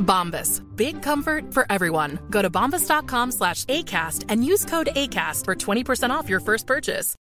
Bombas. 0.00 0.62
Big 0.76 1.02
comfort 1.02 1.54
for 1.54 1.64
everyone. 1.70 2.18
Go 2.30 2.42
to 2.42 2.50
bombas.com 2.50 3.32
slash 3.32 3.64
ACAST 3.64 4.24
and 4.28 4.44
use 4.44 4.64
code 4.64 4.88
ACAST 4.96 5.44
for 5.44 5.54
20% 5.54 6.10
off 6.10 6.28
your 6.28 6.40
first 6.40 6.66
purchase. 6.66 7.14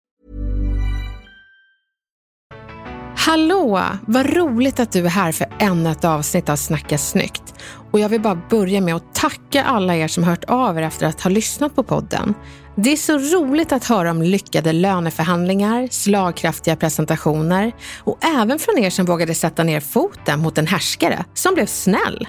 Hallå! 3.15 3.81
Vad 4.07 4.35
roligt 4.35 4.79
att 4.79 4.91
du 4.91 5.05
är 5.05 5.09
här 5.09 5.31
för 5.31 5.47
ännu 5.59 5.89
ett 5.89 6.05
avsnitt 6.05 6.49
av 6.49 6.55
Snacka 6.55 6.97
snyggt. 6.97 7.53
Och 7.91 7.99
jag 7.99 8.09
vill 8.09 8.21
bara 8.21 8.41
börja 8.49 8.81
med 8.81 8.95
att 8.95 9.15
tacka 9.15 9.63
alla 9.63 9.95
er 9.95 10.07
som 10.07 10.23
hört 10.23 10.43
av 10.43 10.77
er 10.77 10.81
efter 10.81 11.05
att 11.05 11.21
ha 11.21 11.29
lyssnat 11.29 11.75
på 11.75 11.83
podden. 11.83 12.33
Det 12.75 12.91
är 12.91 12.97
så 12.97 13.17
roligt 13.17 13.71
att 13.71 13.85
höra 13.85 14.11
om 14.11 14.21
lyckade 14.21 14.73
löneförhandlingar, 14.73 15.87
slagkraftiga 15.91 16.75
presentationer 16.75 17.71
och 18.03 18.25
även 18.25 18.59
från 18.59 18.77
er 18.77 18.89
som 18.89 19.05
vågade 19.05 19.35
sätta 19.35 19.63
ner 19.63 19.79
foten 19.79 20.39
mot 20.39 20.57
en 20.57 20.67
härskare 20.67 21.25
som 21.33 21.53
blev 21.53 21.65
snäll. 21.65 22.27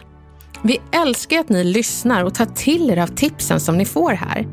Vi 0.63 0.81
älskar 0.93 1.39
att 1.39 1.49
ni 1.49 1.65
lyssnar 1.65 2.25
och 2.25 2.35
tar 2.35 2.47
till 2.47 2.91
er 2.91 2.97
av 2.97 3.07
tipsen 3.07 3.61
som 3.61 3.77
ni 3.77 3.85
får 3.85 4.13
här. 4.13 4.49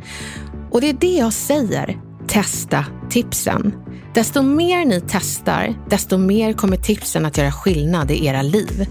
Och 0.71 0.81
det 0.81 0.89
är 0.89 0.93
det 0.93 1.13
jag 1.13 1.33
säger, 1.33 1.97
testa 2.27 2.85
tipsen. 3.09 3.73
Desto 4.13 4.41
mer 4.41 4.85
ni 4.85 5.03
testar, 5.07 5.75
desto 5.89 6.17
mer 6.17 6.53
kommer 6.53 6.77
tipsen 6.77 7.25
att 7.25 7.37
göra 7.37 7.51
skillnad 7.51 8.11
i 8.11 8.25
era 8.25 8.41
liv. 8.41 8.85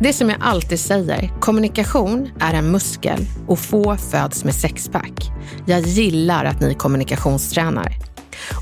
Det 0.00 0.12
som 0.12 0.30
jag 0.30 0.38
alltid 0.40 0.80
säger, 0.80 1.40
kommunikation 1.40 2.28
är 2.40 2.54
en 2.54 2.70
muskel 2.70 3.20
och 3.46 3.58
få 3.58 3.96
föds 3.96 4.44
med 4.44 4.54
sexpack. 4.54 5.30
Jag 5.66 5.80
gillar 5.80 6.44
att 6.44 6.60
ni 6.60 6.74
kommunikationstränar. 6.74 7.92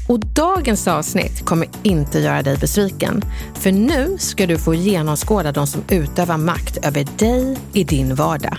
Och 0.08 0.20
dagens 0.20 0.88
avsnitt 0.88 1.44
kommer 1.44 1.68
inte 1.82 2.18
göra 2.18 2.42
dig 2.42 2.56
besviken. 2.56 3.22
För 3.54 3.72
nu 3.72 4.16
ska 4.18 4.46
du 4.46 4.58
få 4.58 4.74
genomskåda 4.74 5.52
de 5.52 5.66
som 5.66 5.82
utövar 5.90 6.36
makt 6.36 6.76
över 6.86 7.06
dig 7.18 7.58
i 7.72 7.84
din 7.84 8.14
vardag. 8.14 8.56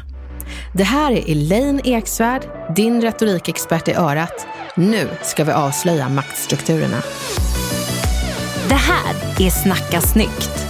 Det 0.74 0.84
här 0.84 1.12
är 1.12 1.32
Elaine 1.32 1.82
Eksvärd, 1.84 2.42
din 2.76 3.02
retorikexpert 3.02 3.88
i 3.88 3.94
örat. 3.94 4.48
Nu 4.76 5.10
ska 5.22 5.44
vi 5.44 5.52
avslöja 5.52 6.10
maktstrukturerna. 6.10 7.02
Det 8.70 8.76
här 8.76 9.16
är 9.40 9.50
Snacka 9.50 10.02
snyggt. 10.02 10.66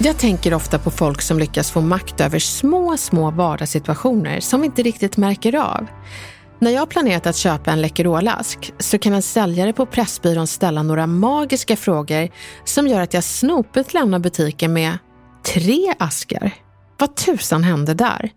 Jag 0.00 0.18
tänker 0.18 0.54
ofta 0.54 0.78
på 0.78 0.90
folk 0.90 1.22
som 1.22 1.38
lyckas 1.38 1.70
få 1.70 1.80
makt 1.80 2.20
över 2.20 2.38
små, 2.38 2.96
små 2.96 3.30
vardagssituationer 3.30 4.40
som 4.40 4.60
vi 4.60 4.66
inte 4.66 4.82
riktigt 4.82 5.16
märker 5.16 5.56
av. 5.56 5.86
När 6.60 6.70
jag 6.70 6.80
har 6.80 6.86
planerat 6.86 7.26
att 7.26 7.36
köpa 7.36 7.70
en 7.72 7.82
Läkerolask 7.82 8.72
så 8.78 8.98
kan 8.98 9.12
en 9.12 9.22
säljare 9.22 9.72
på 9.72 9.86
Pressbyrån 9.86 10.46
ställa 10.46 10.82
några 10.82 11.06
magiska 11.06 11.76
frågor 11.76 12.28
som 12.64 12.86
gör 12.86 13.00
att 13.00 13.14
jag 13.14 13.24
snopet 13.24 13.94
lämnar 13.94 14.18
butiken 14.18 14.72
med 14.72 14.98
tre 15.46 15.94
askar. 15.98 16.54
Vad 16.98 17.16
tusan 17.16 17.64
hände 17.64 17.94
där? 17.94 18.30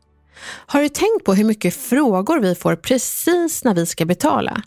Har 0.65 0.81
du 0.81 0.89
tänkt 0.89 1.25
på 1.25 1.33
hur 1.33 1.43
mycket 1.43 1.75
frågor 1.75 2.39
vi 2.39 2.55
får 2.55 2.75
precis 2.75 3.63
när 3.63 3.73
vi 3.73 3.85
ska 3.85 4.05
betala? 4.05 4.61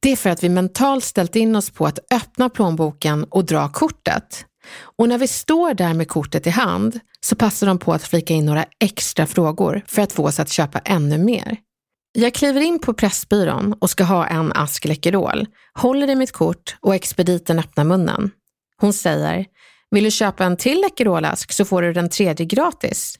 Det 0.00 0.12
är 0.12 0.16
för 0.16 0.30
att 0.30 0.44
vi 0.44 0.48
mentalt 0.48 1.04
ställt 1.04 1.36
in 1.36 1.56
oss 1.56 1.70
på 1.70 1.86
att 1.86 1.98
öppna 2.12 2.50
plånboken 2.50 3.24
och 3.24 3.44
dra 3.44 3.68
kortet. 3.68 4.44
Och 4.98 5.08
när 5.08 5.18
vi 5.18 5.28
står 5.28 5.74
där 5.74 5.94
med 5.94 6.08
kortet 6.08 6.46
i 6.46 6.50
hand 6.50 7.00
så 7.20 7.36
passar 7.36 7.66
de 7.66 7.78
på 7.78 7.92
att 7.92 8.02
flika 8.02 8.34
in 8.34 8.46
några 8.46 8.64
extra 8.80 9.26
frågor 9.26 9.82
för 9.86 10.02
att 10.02 10.12
få 10.12 10.26
oss 10.26 10.40
att 10.40 10.50
köpa 10.50 10.78
ännu 10.78 11.18
mer. 11.18 11.65
Jag 12.18 12.34
kliver 12.34 12.60
in 12.60 12.78
på 12.78 12.94
Pressbyrån 12.94 13.74
och 13.78 13.90
ska 13.90 14.04
ha 14.04 14.26
en 14.26 14.52
ask 14.52 14.84
Läkerol, 14.84 15.46
håller 15.74 16.10
i 16.10 16.14
mitt 16.14 16.32
kort 16.32 16.76
och 16.80 16.94
expediten 16.94 17.58
öppnar 17.58 17.84
munnen. 17.84 18.30
Hon 18.80 18.92
säger, 18.92 19.46
vill 19.90 20.04
du 20.04 20.10
köpa 20.10 20.44
en 20.44 20.56
till 20.56 20.80
Läkerolask 20.80 21.52
så 21.52 21.64
får 21.64 21.82
du 21.82 21.92
den 21.92 22.08
tredje 22.08 22.46
gratis. 22.46 23.18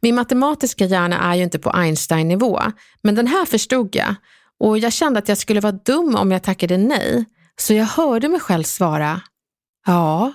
Min 0.00 0.14
matematiska 0.14 0.84
hjärna 0.84 1.18
är 1.32 1.34
ju 1.34 1.42
inte 1.42 1.58
på 1.58 1.70
Einstein-nivå, 1.70 2.60
men 3.02 3.14
den 3.14 3.26
här 3.26 3.44
förstod 3.44 3.96
jag 3.96 4.14
och 4.60 4.78
jag 4.78 4.92
kände 4.92 5.18
att 5.18 5.28
jag 5.28 5.38
skulle 5.38 5.60
vara 5.60 5.72
dum 5.72 6.14
om 6.14 6.30
jag 6.30 6.42
tackade 6.42 6.76
nej, 6.76 7.24
så 7.60 7.74
jag 7.74 7.84
hörde 7.84 8.28
mig 8.28 8.40
själv 8.40 8.62
svara 8.62 9.20
ja. 9.86 10.32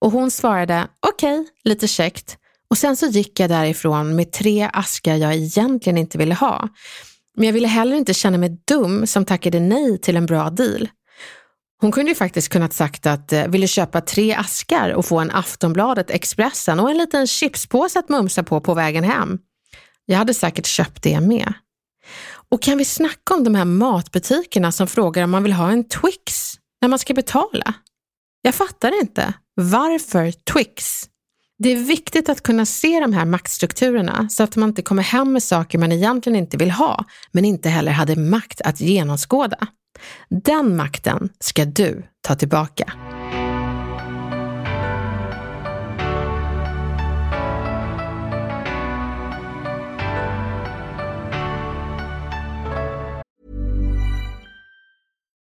Och 0.00 0.12
hon 0.12 0.30
svarade 0.30 0.88
okej, 1.00 1.40
okay, 1.40 1.52
lite 1.64 1.88
käckt. 1.88 2.38
Och 2.70 2.78
sen 2.78 2.96
så 2.96 3.06
gick 3.06 3.40
jag 3.40 3.50
därifrån 3.50 4.16
med 4.16 4.32
tre 4.32 4.70
askar 4.72 5.14
jag 5.14 5.34
egentligen 5.34 5.98
inte 5.98 6.18
ville 6.18 6.34
ha. 6.34 6.68
Men 7.38 7.46
jag 7.46 7.52
ville 7.52 7.68
heller 7.68 7.96
inte 7.96 8.14
känna 8.14 8.38
mig 8.38 8.62
dum 8.68 9.06
som 9.06 9.24
tackade 9.24 9.60
nej 9.60 9.98
till 9.98 10.16
en 10.16 10.26
bra 10.26 10.50
deal. 10.50 10.88
Hon 11.80 11.92
kunde 11.92 12.10
ju 12.10 12.14
faktiskt 12.14 12.48
kunnat 12.48 12.72
sagt 12.72 13.06
att 13.06 13.32
eh, 13.32 13.46
ville 13.46 13.66
köpa 13.66 14.00
tre 14.00 14.34
askar 14.34 14.90
och 14.90 15.06
få 15.06 15.18
en 15.18 15.30
Aftonbladet, 15.30 16.10
Expressen 16.10 16.80
och 16.80 16.90
en 16.90 16.98
liten 16.98 17.26
chipspåse 17.26 17.98
att 17.98 18.08
mumsa 18.08 18.42
på 18.42 18.60
på 18.60 18.74
vägen 18.74 19.04
hem. 19.04 19.38
Jag 20.06 20.18
hade 20.18 20.34
säkert 20.34 20.66
köpt 20.66 21.02
det 21.02 21.20
med. 21.20 21.52
Och 22.50 22.62
kan 22.62 22.78
vi 22.78 22.84
snacka 22.84 23.34
om 23.34 23.44
de 23.44 23.54
här 23.54 23.64
matbutikerna 23.64 24.72
som 24.72 24.86
frågar 24.86 25.24
om 25.24 25.30
man 25.30 25.42
vill 25.42 25.52
ha 25.52 25.70
en 25.70 25.88
Twix 25.88 26.54
när 26.80 26.88
man 26.88 26.98
ska 26.98 27.14
betala? 27.14 27.74
Jag 28.42 28.54
fattar 28.54 29.00
inte. 29.00 29.32
Varför 29.54 30.32
Twix? 30.52 31.04
Det 31.58 31.72
är 31.72 31.76
viktigt 31.76 32.28
att 32.28 32.42
kunna 32.42 32.66
se 32.66 33.00
de 33.00 33.12
här 33.12 33.24
maktstrukturerna 33.24 34.28
så 34.30 34.42
att 34.42 34.56
man 34.56 34.68
inte 34.68 34.82
kommer 34.82 35.02
hem 35.02 35.32
med 35.32 35.42
saker 35.42 35.78
man 35.78 35.92
egentligen 35.92 36.36
inte 36.36 36.56
vill 36.56 36.70
ha, 36.70 37.04
men 37.32 37.44
inte 37.44 37.68
heller 37.68 37.92
hade 37.92 38.16
makt 38.16 38.60
att 38.60 38.80
genomskåda. 38.80 39.58
Den 40.28 40.76
makten 40.76 41.28
ska 41.40 41.64
du 41.64 42.02
ta 42.20 42.34
tillbaka. 42.34 42.92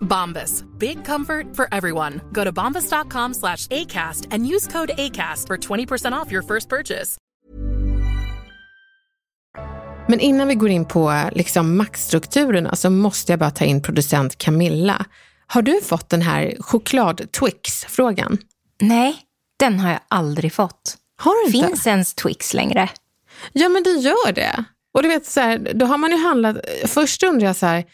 Bombas. 0.00 0.64
Big 0.78 1.04
comfort 1.04 1.56
for 1.56 1.68
everyone. 1.72 2.20
Go 2.32 2.44
to 2.44 2.52
bombas.com 2.52 3.34
slash 3.34 3.66
ACAST 3.66 4.26
and 4.30 4.46
use 4.46 4.66
code 4.72 4.90
ACAST 4.98 5.46
for 5.46 5.56
20% 5.56 6.12
off 6.12 6.32
your 6.32 6.42
first 6.42 6.68
purchase. 6.68 7.16
Men 10.08 10.20
innan 10.20 10.48
vi 10.48 10.54
går 10.54 10.68
in 10.68 10.84
på 10.84 11.30
liksom 11.32 11.76
maktstrukturerna 11.76 12.76
så 12.76 12.90
måste 12.90 13.32
jag 13.32 13.38
bara 13.38 13.50
ta 13.50 13.64
in 13.64 13.82
producent 13.82 14.38
Camilla. 14.38 15.06
Har 15.46 15.62
du 15.62 15.80
fått 15.80 16.08
den 16.08 16.22
här 16.22 16.54
choklad-Twix-frågan? 16.60 18.38
Nej, 18.80 19.16
den 19.58 19.80
har 19.80 19.90
jag 19.90 20.00
aldrig 20.08 20.52
fått. 20.52 20.96
Har 21.18 21.34
du 21.34 21.56
inte? 21.56 21.68
Finns 21.68 21.86
ens 21.86 22.14
Twix 22.14 22.54
längre? 22.54 22.88
Ja, 23.52 23.68
men 23.68 23.82
det 23.82 23.90
gör 23.90 24.32
det. 24.32 24.64
Och 24.94 25.02
du 25.02 25.08
vet, 25.08 25.26
så 25.26 25.40
här, 25.40 25.70
då 25.74 25.86
har 25.86 25.98
man 25.98 26.10
ju 26.10 26.16
handlat... 26.16 26.56
Först 26.86 27.22
undrar 27.22 27.46
jag 27.46 27.56
så 27.56 27.66
här, 27.66 27.84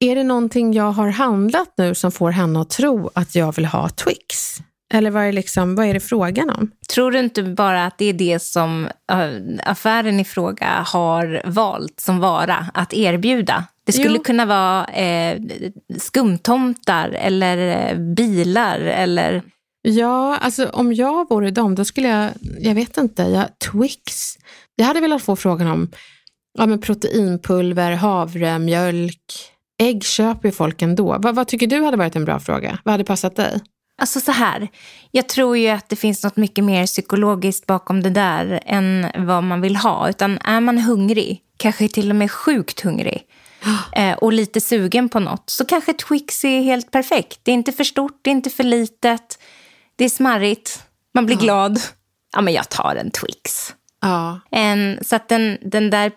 är 0.00 0.14
det 0.16 0.24
någonting 0.24 0.72
jag 0.72 0.92
har 0.92 1.08
handlat 1.08 1.74
nu 1.76 1.94
som 1.94 2.12
får 2.12 2.30
henne 2.30 2.60
att 2.60 2.70
tro 2.70 3.10
att 3.14 3.34
jag 3.34 3.56
vill 3.56 3.66
ha 3.66 3.88
Twix? 3.88 4.56
Eller 4.94 5.10
vad 5.10 5.24
är, 5.24 5.32
liksom, 5.32 5.74
vad 5.74 5.86
är 5.86 5.94
det 5.94 6.00
frågan 6.00 6.50
om? 6.50 6.70
Tror 6.94 7.10
du 7.10 7.18
inte 7.18 7.42
bara 7.42 7.86
att 7.86 7.98
det 7.98 8.04
är 8.04 8.12
det 8.12 8.42
som 8.42 8.88
äh, 9.12 9.70
affären 9.70 10.20
i 10.20 10.24
fråga 10.24 10.66
har 10.86 11.42
valt 11.44 12.00
som 12.00 12.18
vara 12.18 12.66
att 12.74 12.94
erbjuda? 12.94 13.64
Det 13.86 13.92
skulle 13.92 14.16
Jo. 14.16 14.22
kunna 14.22 14.46
vara 14.46 14.86
eh, 14.86 15.40
skumtomtar 15.98 17.08
eller 17.08 17.90
eh, 17.92 17.98
bilar 18.14 18.80
eller... 18.80 19.42
Ja, 19.82 20.36
alltså 20.36 20.68
om 20.68 20.92
jag 20.92 21.28
vore 21.28 21.50
dem, 21.50 21.74
då 21.74 21.84
skulle 21.84 22.08
jag, 22.08 22.30
jag 22.60 22.74
vet 22.74 22.96
inte, 22.96 23.22
jag, 23.22 23.58
Twix. 23.58 24.36
Jag 24.76 24.86
hade 24.86 25.00
velat 25.00 25.22
få 25.22 25.36
frågan 25.36 25.66
om 25.66 25.90
ja, 26.58 26.66
men 26.66 26.80
proteinpulver, 26.80 27.92
havre, 27.92 28.58
mjölk. 28.58 29.52
Ägg 29.78 30.04
köper 30.04 30.48
ju 30.48 30.52
folk 30.52 30.82
ändå. 30.82 31.18
Vad, 31.18 31.34
vad 31.34 31.48
tycker 31.48 31.66
du 31.66 31.84
hade 31.84 31.96
varit 31.96 32.16
en 32.16 32.24
bra 32.24 32.40
fråga? 32.40 32.78
Vad 32.84 32.92
hade 32.92 33.04
passat 33.04 33.36
dig? 33.36 33.60
Alltså 33.98 34.20
så 34.20 34.32
här, 34.32 34.68
jag 35.10 35.28
tror 35.28 35.56
ju 35.56 35.68
att 35.68 35.88
det 35.88 35.96
finns 35.96 36.24
något 36.24 36.36
mycket 36.36 36.64
mer 36.64 36.86
psykologiskt 36.86 37.66
bakom 37.66 38.02
det 38.02 38.10
där 38.10 38.60
än 38.66 39.06
vad 39.26 39.44
man 39.44 39.60
vill 39.60 39.76
ha. 39.76 40.08
Utan 40.08 40.38
är 40.38 40.60
man 40.60 40.78
hungrig, 40.78 41.40
kanske 41.56 41.88
till 41.88 42.10
och 42.10 42.16
med 42.16 42.30
sjukt 42.30 42.80
hungrig 42.80 43.22
eh, 43.92 44.12
och 44.12 44.32
lite 44.32 44.60
sugen 44.60 45.08
på 45.08 45.20
något, 45.20 45.50
så 45.50 45.64
kanske 45.64 45.92
Twix 45.92 46.44
är 46.44 46.62
helt 46.62 46.90
perfekt. 46.90 47.40
Det 47.42 47.50
är 47.50 47.54
inte 47.54 47.72
för 47.72 47.84
stort, 47.84 48.18
det 48.22 48.30
är 48.30 48.32
inte 48.32 48.50
för 48.50 48.64
litet, 48.64 49.38
det 49.96 50.04
är 50.04 50.08
smarrigt, 50.08 50.82
man 51.14 51.26
blir 51.26 51.36
glad. 51.36 51.80
Ja, 52.32 52.40
men 52.40 52.54
jag 52.54 52.68
tar 52.68 52.96
en 52.96 53.10
Twix. 53.10 53.74
Ja, 54.00 54.40
En, 54.50 54.98
så 55.02 55.16
att 55.16 55.28
den, 55.28 55.58
den 55.62 55.90
där 55.90 56.12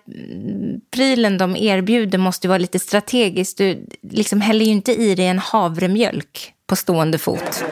prylen 0.91 1.37
de 1.37 1.55
erbjuder 1.55 2.17
måste 2.17 2.47
ju 2.47 2.49
vara 2.49 2.57
lite 2.57 2.79
strategisk. 2.79 3.57
Du 3.57 3.85
liksom 4.01 4.41
häller 4.41 4.65
ju 4.65 4.71
inte 4.71 4.91
i 4.91 5.15
dig 5.15 5.25
en 5.27 5.39
havremjölk 5.39 6.53
på 6.67 6.75
stående 6.75 7.17
fot. 7.17 7.63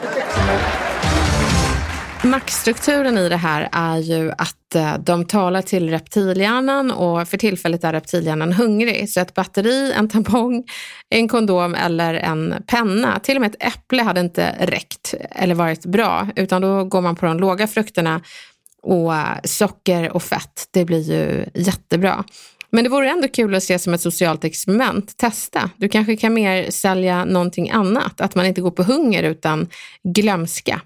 Maktstrukturen 2.24 3.18
i 3.18 3.28
det 3.28 3.36
här 3.36 3.68
är 3.72 3.96
ju 3.96 4.32
att 4.38 4.74
eh, 4.74 4.98
de 4.98 5.24
talar 5.24 5.62
till 5.62 5.90
reptilhjärnan 5.90 6.90
och 6.90 7.28
för 7.28 7.38
tillfället 7.38 7.84
är 7.84 7.92
reptilhjärnan 7.92 8.52
hungrig. 8.52 9.10
Så 9.10 9.20
ett 9.20 9.34
batteri, 9.34 9.92
en 9.92 10.08
tampong, 10.08 10.64
en 11.10 11.28
kondom 11.28 11.74
eller 11.74 12.14
en 12.14 12.54
penna, 12.66 13.18
till 13.18 13.36
och 13.36 13.40
med 13.40 13.50
ett 13.50 13.74
äpple 13.74 14.02
hade 14.02 14.20
inte 14.20 14.54
räckt 14.60 15.14
eller 15.30 15.54
varit 15.54 15.86
bra, 15.86 16.28
utan 16.36 16.62
då 16.62 16.84
går 16.84 17.00
man 17.00 17.16
på 17.16 17.26
de 17.26 17.40
låga 17.40 17.66
frukterna 17.66 18.20
och 18.82 19.14
eh, 19.14 19.38
socker 19.44 20.12
och 20.12 20.22
fett, 20.22 20.68
det 20.70 20.84
blir 20.84 21.10
ju 21.10 21.44
jättebra. 21.54 22.24
Men 22.70 22.84
det 22.84 22.90
vore 22.90 23.10
ändå 23.10 23.28
kul 23.28 23.54
att 23.54 23.62
se 23.62 23.78
som 23.78 23.94
ett 23.94 24.00
socialt 24.00 24.44
experiment. 24.44 25.16
Testa. 25.16 25.70
Du 25.76 25.88
kanske 25.88 26.16
kan 26.16 26.34
mer 26.34 26.70
sälja 26.70 27.24
någonting 27.24 27.70
annat. 27.70 28.20
Att 28.20 28.34
man 28.34 28.46
inte 28.46 28.60
går 28.60 28.70
på 28.70 28.82
hunger 28.82 29.22
utan 29.22 29.68
glömska. 30.02 30.80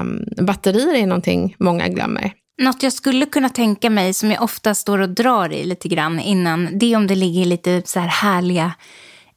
Um, 0.00 0.24
batterier 0.46 0.94
är 0.94 1.06
någonting 1.06 1.56
många 1.58 1.88
glömmer. 1.88 2.32
Något 2.62 2.82
jag 2.82 2.92
skulle 2.92 3.26
kunna 3.26 3.48
tänka 3.48 3.90
mig 3.90 4.14
som 4.14 4.30
jag 4.30 4.42
ofta 4.42 4.74
står 4.74 4.98
och 4.98 5.08
drar 5.08 5.52
i 5.52 5.64
lite 5.64 5.88
grann 5.88 6.20
innan, 6.20 6.78
det 6.78 6.92
är 6.92 6.96
om 6.96 7.06
det 7.06 7.14
ligger 7.14 7.44
lite 7.44 7.82
så 7.84 8.00
här 8.00 8.08
härliga 8.08 8.72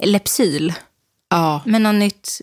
Lepsyl 0.04 0.74
Ja, 1.30 1.62
med 1.66 1.82
något 1.82 1.96
nytt 1.96 2.42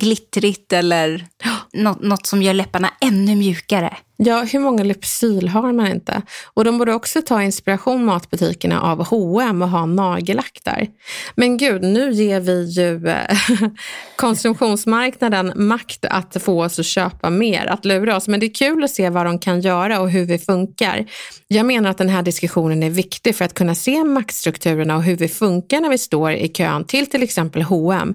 glittrigt 0.00 0.72
eller 0.72 1.26
något, 1.72 2.02
något 2.02 2.26
som 2.26 2.42
gör 2.42 2.54
läpparna 2.54 2.90
ännu 3.00 3.36
mjukare. 3.36 3.96
ja, 4.16 4.42
hur 4.52 4.58
många 4.58 4.84
Lypsyl 4.84 5.48
har 5.48 5.72
man 5.72 5.86
inte? 5.86 6.22
Och 6.54 6.64
de 6.64 6.78
borde 6.78 6.94
också 6.94 7.22
ta 7.22 7.42
inspiration 7.42 8.04
matbutikerna 8.04 8.80
av 8.80 9.04
H&M 9.04 9.62
och 9.62 9.68
ha 9.68 9.86
nagellack 9.86 10.58
där. 10.64 10.88
Men 11.34 11.56
gud, 11.56 11.82
nu 11.82 12.12
ger 12.12 12.40
vi 12.40 12.64
ju 12.64 13.08
eh, 13.08 13.36
konsumtionsmarknaden 14.16 15.52
makt 15.56 16.04
att 16.04 16.42
få 16.42 16.64
oss 16.64 16.78
att 16.78 16.86
köpa 16.86 17.30
mer, 17.30 17.66
att 17.66 17.84
lura 17.84 18.16
oss. 18.16 18.28
Men 18.28 18.40
det 18.40 18.46
är 18.46 18.54
kul 18.54 18.84
att 18.84 18.90
se 18.90 19.10
vad 19.10 19.26
de 19.26 19.38
kan 19.38 19.60
göra 19.60 20.00
och 20.00 20.10
hur 20.10 20.24
vi 20.24 20.38
funkar. 20.38 21.06
Jag 21.48 21.66
menar 21.66 21.90
att 21.90 21.98
den 21.98 22.08
här 22.08 22.22
diskussionen 22.22 22.82
är 22.82 22.90
viktig 22.90 23.36
för 23.36 23.44
att 23.44 23.54
kunna 23.54 23.74
se 23.74 24.04
maktstrukturerna 24.04 24.96
och 24.96 25.02
hur 25.02 25.16
vi 25.16 25.28
funkar 25.28 25.80
när 25.80 25.88
vi 25.88 25.98
står 25.98 26.32
i 26.32 26.48
kön 26.48 26.84
till 26.84 27.06
till 27.06 27.22
exempel 27.22 27.62
H&M 27.62 28.14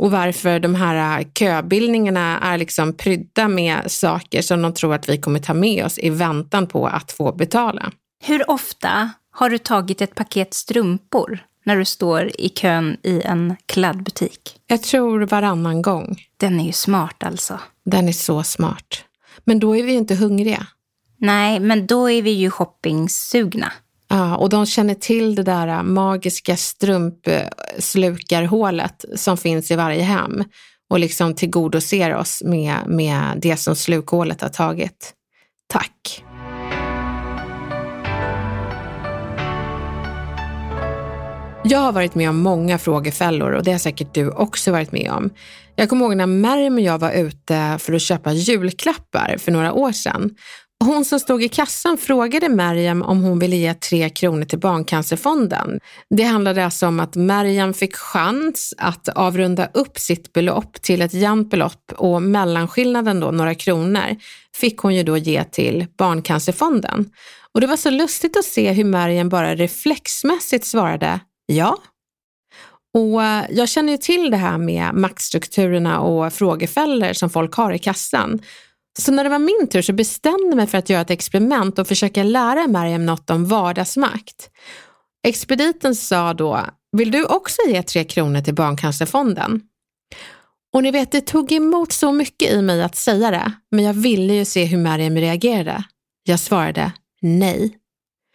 och 0.00 0.10
varför 0.10 0.58
de 0.58 0.74
här 0.74 1.24
köbildningarna 1.38 2.38
är 2.38 2.58
liksom 2.58 2.92
prydda 2.92 3.48
med 3.48 3.90
saker 3.90 4.42
som 4.42 4.62
de 4.62 4.74
tror 4.74 4.94
att 4.94 5.08
vi 5.08 5.18
kommer 5.18 5.38
ta 5.38 5.54
med 5.54 5.84
oss 5.84 5.98
i 5.98 6.10
väntan 6.10 6.66
på 6.66 6.86
att 6.86 7.12
få 7.12 7.32
betala. 7.32 7.92
Hur 8.24 8.50
ofta 8.50 9.10
har 9.30 9.50
du 9.50 9.58
tagit 9.58 10.00
ett 10.00 10.14
paket 10.14 10.54
strumpor 10.54 11.38
när 11.64 11.76
du 11.76 11.84
står 11.84 12.30
i 12.38 12.48
kön 12.48 12.96
i 13.02 13.22
en 13.22 13.56
kladdbutik? 13.66 14.56
Jag 14.66 14.82
tror 14.82 15.20
varannan 15.20 15.82
gång. 15.82 16.22
Den 16.36 16.60
är 16.60 16.64
ju 16.64 16.72
smart 16.72 17.22
alltså. 17.24 17.60
Den 17.84 18.08
är 18.08 18.12
så 18.12 18.42
smart. 18.42 19.04
Men 19.44 19.60
då 19.60 19.76
är 19.76 19.82
vi 19.82 19.92
ju 19.92 19.98
inte 19.98 20.14
hungriga. 20.14 20.66
Nej, 21.18 21.60
men 21.60 21.86
då 21.86 22.10
är 22.10 22.22
vi 22.22 22.30
ju 22.30 22.50
shoppingsugna. 22.50 23.72
Ja, 24.12 24.36
och 24.36 24.48
de 24.48 24.66
känner 24.66 24.94
till 24.94 25.34
det 25.34 25.42
där 25.42 25.68
äh, 25.68 25.82
magiska 25.82 26.56
strumpslukarhålet 26.56 29.04
som 29.14 29.36
finns 29.36 29.70
i 29.70 29.76
varje 29.76 30.02
hem 30.02 30.44
och 30.90 30.98
liksom 30.98 31.34
tillgodoser 31.34 32.14
oss 32.14 32.42
med, 32.44 32.76
med 32.86 33.38
det 33.42 33.56
som 33.56 33.76
slukhålet 33.76 34.40
har 34.40 34.48
tagit. 34.48 35.12
Tack. 35.72 36.24
Jag 41.64 41.78
har 41.78 41.92
varit 41.92 42.14
med 42.14 42.30
om 42.30 42.38
många 42.38 42.78
frågefällor 42.78 43.52
och 43.52 43.64
det 43.64 43.72
har 43.72 43.78
säkert 43.78 44.14
du 44.14 44.30
också 44.30 44.72
varit 44.72 44.92
med 44.92 45.10
om. 45.10 45.30
Jag 45.76 45.88
kommer 45.88 46.04
ihåg 46.04 46.16
när 46.16 46.26
Merrim 46.26 46.74
och 46.74 46.80
jag 46.80 46.98
var 46.98 47.12
ute 47.12 47.76
för 47.78 47.92
att 47.92 48.02
köpa 48.02 48.32
julklappar 48.32 49.36
för 49.38 49.52
några 49.52 49.72
år 49.72 49.92
sedan. 49.92 50.30
Hon 50.84 51.04
som 51.04 51.20
stod 51.20 51.42
i 51.42 51.48
kassan 51.48 51.98
frågade 51.98 52.48
Mariam 52.48 53.02
om 53.02 53.22
hon 53.22 53.38
ville 53.38 53.56
ge 53.56 53.74
tre 53.74 54.10
kronor 54.10 54.44
till 54.44 54.58
Barncancerfonden. 54.58 55.80
Det 56.10 56.22
handlade 56.22 56.64
alltså 56.64 56.86
om 56.86 57.00
att 57.00 57.16
Mariam 57.16 57.74
fick 57.74 57.96
chans 57.96 58.74
att 58.78 59.08
avrunda 59.08 59.68
upp 59.74 59.98
sitt 59.98 60.32
belopp 60.32 60.82
till 60.82 61.02
ett 61.02 61.14
jämnt 61.14 61.50
belopp 61.50 61.92
och 61.96 62.22
mellanskillnaden 62.22 63.20
då, 63.20 63.30
några 63.30 63.54
kronor, 63.54 64.16
fick 64.56 64.78
hon 64.78 64.94
ju 64.94 65.02
då 65.02 65.16
ge 65.16 65.44
till 65.44 65.86
Barncancerfonden. 65.98 67.10
Och 67.54 67.60
det 67.60 67.66
var 67.66 67.76
så 67.76 67.90
lustigt 67.90 68.36
att 68.36 68.44
se 68.44 68.72
hur 68.72 68.84
Mariam 68.84 69.28
bara 69.28 69.54
reflexmässigt 69.54 70.64
svarade 70.64 71.20
ja. 71.46 71.78
Och 72.94 73.22
eh, 73.22 73.44
jag 73.50 73.68
känner 73.68 73.92
ju 73.92 73.98
till 73.98 74.30
det 74.30 74.36
här 74.36 74.58
med 74.58 74.94
maktstrukturerna 74.94 76.00
och 76.00 76.32
frågefällor 76.32 77.12
som 77.12 77.30
folk 77.30 77.54
har 77.54 77.72
i 77.72 77.78
kassan. 77.78 78.40
Så 78.98 79.12
när 79.12 79.24
det 79.24 79.30
var 79.30 79.38
min 79.38 79.68
tur 79.70 79.82
så 79.82 79.92
bestämde 79.92 80.46
jag 80.46 80.56
mig 80.56 80.66
för 80.66 80.78
att 80.78 80.90
göra 80.90 81.00
ett 81.00 81.10
experiment 81.10 81.78
och 81.78 81.86
försöka 81.86 82.22
lära 82.22 82.66
Mariam 82.66 83.06
något 83.06 83.30
om 83.30 83.44
vardagsmakt. 83.44 84.50
Expediten 85.26 85.94
sa 85.94 86.34
då, 86.34 86.66
vill 86.92 87.10
du 87.10 87.24
också 87.24 87.60
ge 87.68 87.82
tre 87.82 88.04
kronor 88.04 88.40
till 88.40 88.54
Barncancerfonden? 88.54 89.62
Och 90.72 90.82
ni 90.82 90.90
vet, 90.90 91.12
det 91.12 91.20
tog 91.20 91.52
emot 91.52 91.92
så 91.92 92.12
mycket 92.12 92.52
i 92.52 92.62
mig 92.62 92.82
att 92.82 92.96
säga 92.96 93.30
det, 93.30 93.52
men 93.70 93.84
jag 93.84 93.94
ville 93.94 94.34
ju 94.34 94.44
se 94.44 94.64
hur 94.64 94.78
Mariam 94.78 95.16
reagerade. 95.16 95.84
Jag 96.22 96.40
svarade 96.40 96.92
nej. 97.20 97.76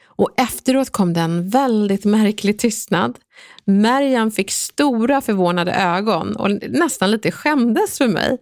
Och 0.05 0.29
efteråt 0.37 0.89
kom 0.89 1.13
det 1.13 1.21
en 1.21 1.49
väldigt 1.49 2.05
märklig 2.05 2.59
tystnad. 2.59 3.17
Mariam 3.65 4.31
fick 4.31 4.51
stora 4.51 5.21
förvånade 5.21 5.73
ögon 5.73 6.35
och 6.35 6.49
nästan 6.69 7.11
lite 7.11 7.31
skämdes 7.31 7.97
för 7.97 8.07
mig. 8.07 8.37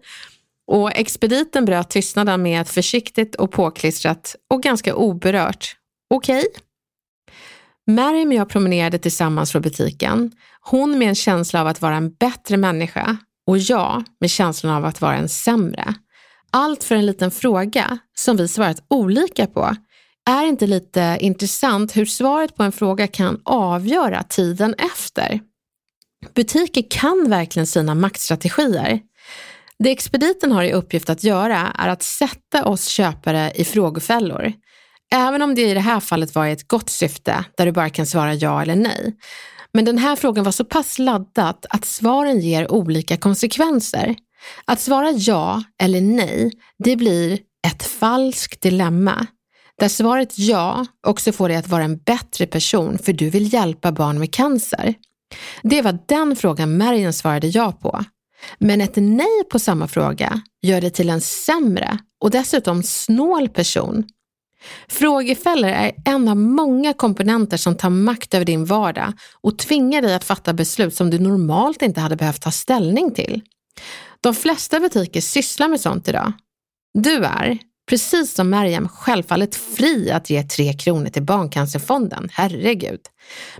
Och 0.66 0.96
expediten 0.96 1.64
bröt 1.64 1.90
tystnaden 1.90 2.42
med 2.42 2.60
ett 2.60 2.70
försiktigt 2.70 3.34
och 3.34 3.50
påklistrat 3.50 4.36
och 4.50 4.62
ganska 4.62 4.94
oberört 4.94 5.76
okej. 6.14 6.38
Okay. 6.38 6.62
Mary 7.86 8.26
och 8.26 8.34
jag 8.34 8.48
promenerade 8.48 8.98
tillsammans 8.98 9.52
från 9.52 9.62
butiken. 9.62 10.32
Hon 10.60 10.98
med 10.98 11.08
en 11.08 11.14
känsla 11.14 11.60
av 11.60 11.66
att 11.66 11.82
vara 11.82 11.96
en 11.96 12.12
bättre 12.14 12.56
människa 12.56 13.16
och 13.46 13.58
jag 13.58 14.04
med 14.20 14.30
känslan 14.30 14.74
av 14.74 14.84
att 14.84 15.00
vara 15.00 15.16
en 15.16 15.28
sämre. 15.28 15.94
Allt 16.50 16.84
för 16.84 16.94
en 16.94 17.06
liten 17.06 17.30
fråga 17.30 17.98
som 18.14 18.36
vi 18.36 18.48
svarat 18.48 18.84
olika 18.88 19.46
på. 19.46 19.76
Är 20.26 20.46
inte 20.46 20.66
lite 20.66 21.16
intressant 21.20 21.96
hur 21.96 22.06
svaret 22.06 22.56
på 22.56 22.62
en 22.62 22.72
fråga 22.72 23.06
kan 23.06 23.40
avgöra 23.44 24.22
tiden 24.22 24.74
efter? 24.74 25.40
Butiker 26.34 26.84
kan 26.90 27.30
verkligen 27.30 27.66
sina 27.66 27.94
maktstrategier. 27.94 29.00
Det 29.78 29.90
expediten 29.90 30.52
har 30.52 30.64
i 30.64 30.72
uppgift 30.72 31.10
att 31.10 31.24
göra 31.24 31.72
är 31.78 31.88
att 31.88 32.02
sätta 32.02 32.64
oss 32.64 32.86
köpare 32.86 33.52
i 33.54 33.64
frågefällor. 33.64 34.52
Även 35.14 35.42
om 35.42 35.54
det 35.54 35.70
i 35.70 35.74
det 35.74 35.80
här 35.80 36.00
fallet 36.00 36.34
var 36.34 36.46
i 36.46 36.52
ett 36.52 36.68
gott 36.68 36.90
syfte, 36.90 37.44
där 37.56 37.66
du 37.66 37.72
bara 37.72 37.90
kan 37.90 38.06
svara 38.06 38.34
ja 38.34 38.62
eller 38.62 38.76
nej. 38.76 39.16
Men 39.72 39.84
den 39.84 39.98
här 39.98 40.16
frågan 40.16 40.44
var 40.44 40.52
så 40.52 40.64
pass 40.64 40.98
laddat 40.98 41.66
att 41.70 41.84
svaren 41.84 42.40
ger 42.40 42.72
olika 42.72 43.16
konsekvenser. 43.16 44.14
Att 44.64 44.80
svara 44.80 45.10
ja 45.10 45.62
eller 45.82 46.00
nej, 46.00 46.52
det 46.84 46.96
blir 46.96 47.38
ett 47.66 47.82
falskt 47.82 48.60
dilemma. 48.60 49.26
Där 49.78 49.88
svaret 49.88 50.38
ja 50.38 50.86
också 51.06 51.32
får 51.32 51.48
dig 51.48 51.56
att 51.56 51.68
vara 51.68 51.84
en 51.84 51.98
bättre 51.98 52.46
person 52.46 52.98
för 52.98 53.12
du 53.12 53.30
vill 53.30 53.52
hjälpa 53.52 53.92
barn 53.92 54.18
med 54.18 54.34
cancer. 54.34 54.94
Det 55.62 55.82
var 55.82 55.98
den 56.06 56.36
frågan 56.36 56.78
Marion 56.78 57.12
svarade 57.12 57.46
ja 57.46 57.72
på. 57.72 58.04
Men 58.58 58.80
ett 58.80 58.96
nej 58.96 59.44
på 59.50 59.58
samma 59.58 59.88
fråga 59.88 60.40
gör 60.62 60.80
dig 60.80 60.90
till 60.90 61.10
en 61.10 61.20
sämre 61.20 61.98
och 62.20 62.30
dessutom 62.30 62.82
snål 62.82 63.48
person. 63.48 64.04
Frågefällor 64.88 65.70
är 65.70 65.92
en 66.04 66.28
av 66.28 66.36
många 66.36 66.92
komponenter 66.92 67.56
som 67.56 67.76
tar 67.76 67.90
makt 67.90 68.34
över 68.34 68.44
din 68.44 68.64
vardag 68.64 69.12
och 69.40 69.58
tvingar 69.58 70.02
dig 70.02 70.14
att 70.14 70.24
fatta 70.24 70.52
beslut 70.52 70.94
som 70.94 71.10
du 71.10 71.18
normalt 71.18 71.82
inte 71.82 72.00
hade 72.00 72.16
behövt 72.16 72.42
ta 72.42 72.50
ställning 72.50 73.14
till. 73.14 73.42
De 74.20 74.34
flesta 74.34 74.80
butiker 74.80 75.20
sysslar 75.20 75.68
med 75.68 75.80
sånt 75.80 76.08
idag. 76.08 76.32
Du 76.94 77.24
är, 77.24 77.58
precis 77.88 78.34
som 78.34 78.50
Mariam, 78.50 78.88
självfallet 78.88 79.54
fri 79.54 80.10
att 80.10 80.30
ge 80.30 80.42
tre 80.42 80.72
kronor 80.72 81.08
till 81.08 81.22
Barncancerfonden, 81.22 82.28
herregud. 82.32 83.00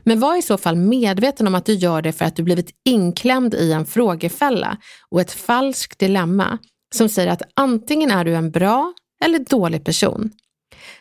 Men 0.02 0.20
var 0.20 0.36
i 0.38 0.42
så 0.42 0.58
fall 0.58 0.76
medveten 0.76 1.46
om 1.46 1.54
att 1.54 1.66
du 1.66 1.74
gör 1.74 2.02
det 2.02 2.12
för 2.12 2.24
att 2.24 2.36
du 2.36 2.42
blivit 2.42 2.70
inklämd 2.84 3.54
i 3.54 3.72
en 3.72 3.86
frågefälla 3.86 4.76
och 5.10 5.20
ett 5.20 5.32
falskt 5.32 5.98
dilemma 5.98 6.58
som 6.94 7.08
säger 7.08 7.32
att 7.32 7.42
antingen 7.56 8.10
är 8.10 8.24
du 8.24 8.34
en 8.34 8.50
bra 8.50 8.94
eller 9.24 9.38
dålig 9.38 9.84
person. 9.84 10.30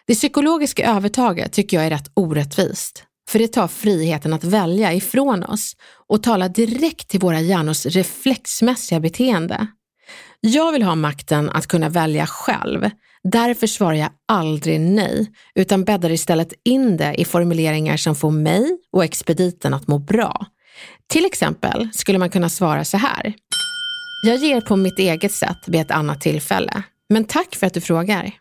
Det 0.08 0.16
psykologiska 0.16 0.92
övertaget 0.92 1.54
tycker 1.54 1.78
jag 1.78 1.86
är 1.86 1.90
rätt 1.90 2.12
orättvist, 2.14 3.04
för 3.30 3.40
det 3.40 3.48
tar 3.48 3.68
friheten 3.68 4.34
att 4.34 4.44
välja 4.44 4.94
ifrån 4.94 5.44
oss 5.44 5.76
och 6.10 6.24
talar 6.24 6.50
direkt 6.50 7.10
till 7.10 7.20
våra 7.20 7.40
hjärnors 7.40 7.86
reflexmässiga 7.86 9.00
beteende. 9.00 9.68
Jag 10.46 10.72
vill 10.72 10.84
ha 10.84 10.96
makten 10.96 11.50
att 11.50 11.68
kunna 11.68 11.90
välja 11.90 12.28
själv. 12.28 12.90
Därför 13.24 13.68
svarar 13.68 13.94
jag 13.94 14.10
aldrig 14.28 14.80
nej, 14.80 15.32
utan 15.56 15.84
bäddar 15.84 16.12
istället 16.12 16.54
in 16.66 16.98
det 16.98 17.16
i 17.16 17.26
formuleringar 17.26 17.98
som 17.98 18.16
får 18.16 18.32
mig 18.32 18.78
och 18.92 19.04
expediten 19.04 19.74
att 19.74 19.88
må 19.88 20.00
bra. 20.00 20.46
Till 21.08 21.26
exempel 21.26 21.90
skulle 21.94 22.18
man 22.18 22.30
kunna 22.30 22.50
svara 22.50 22.86
så 22.86 22.98
här. 22.98 23.34
Jag 24.26 24.38
ger 24.38 24.62
på 24.62 24.76
mitt 24.76 25.00
eget 25.00 25.32
sätt 25.32 25.58
vid 25.68 25.82
ett 25.82 25.92
annat 25.92 26.22
tillfälle, 26.22 26.84
men 27.10 27.26
tack 27.26 27.56
för 27.56 27.68
att 27.68 27.74
du 27.74 27.82
frågar. 27.82 28.32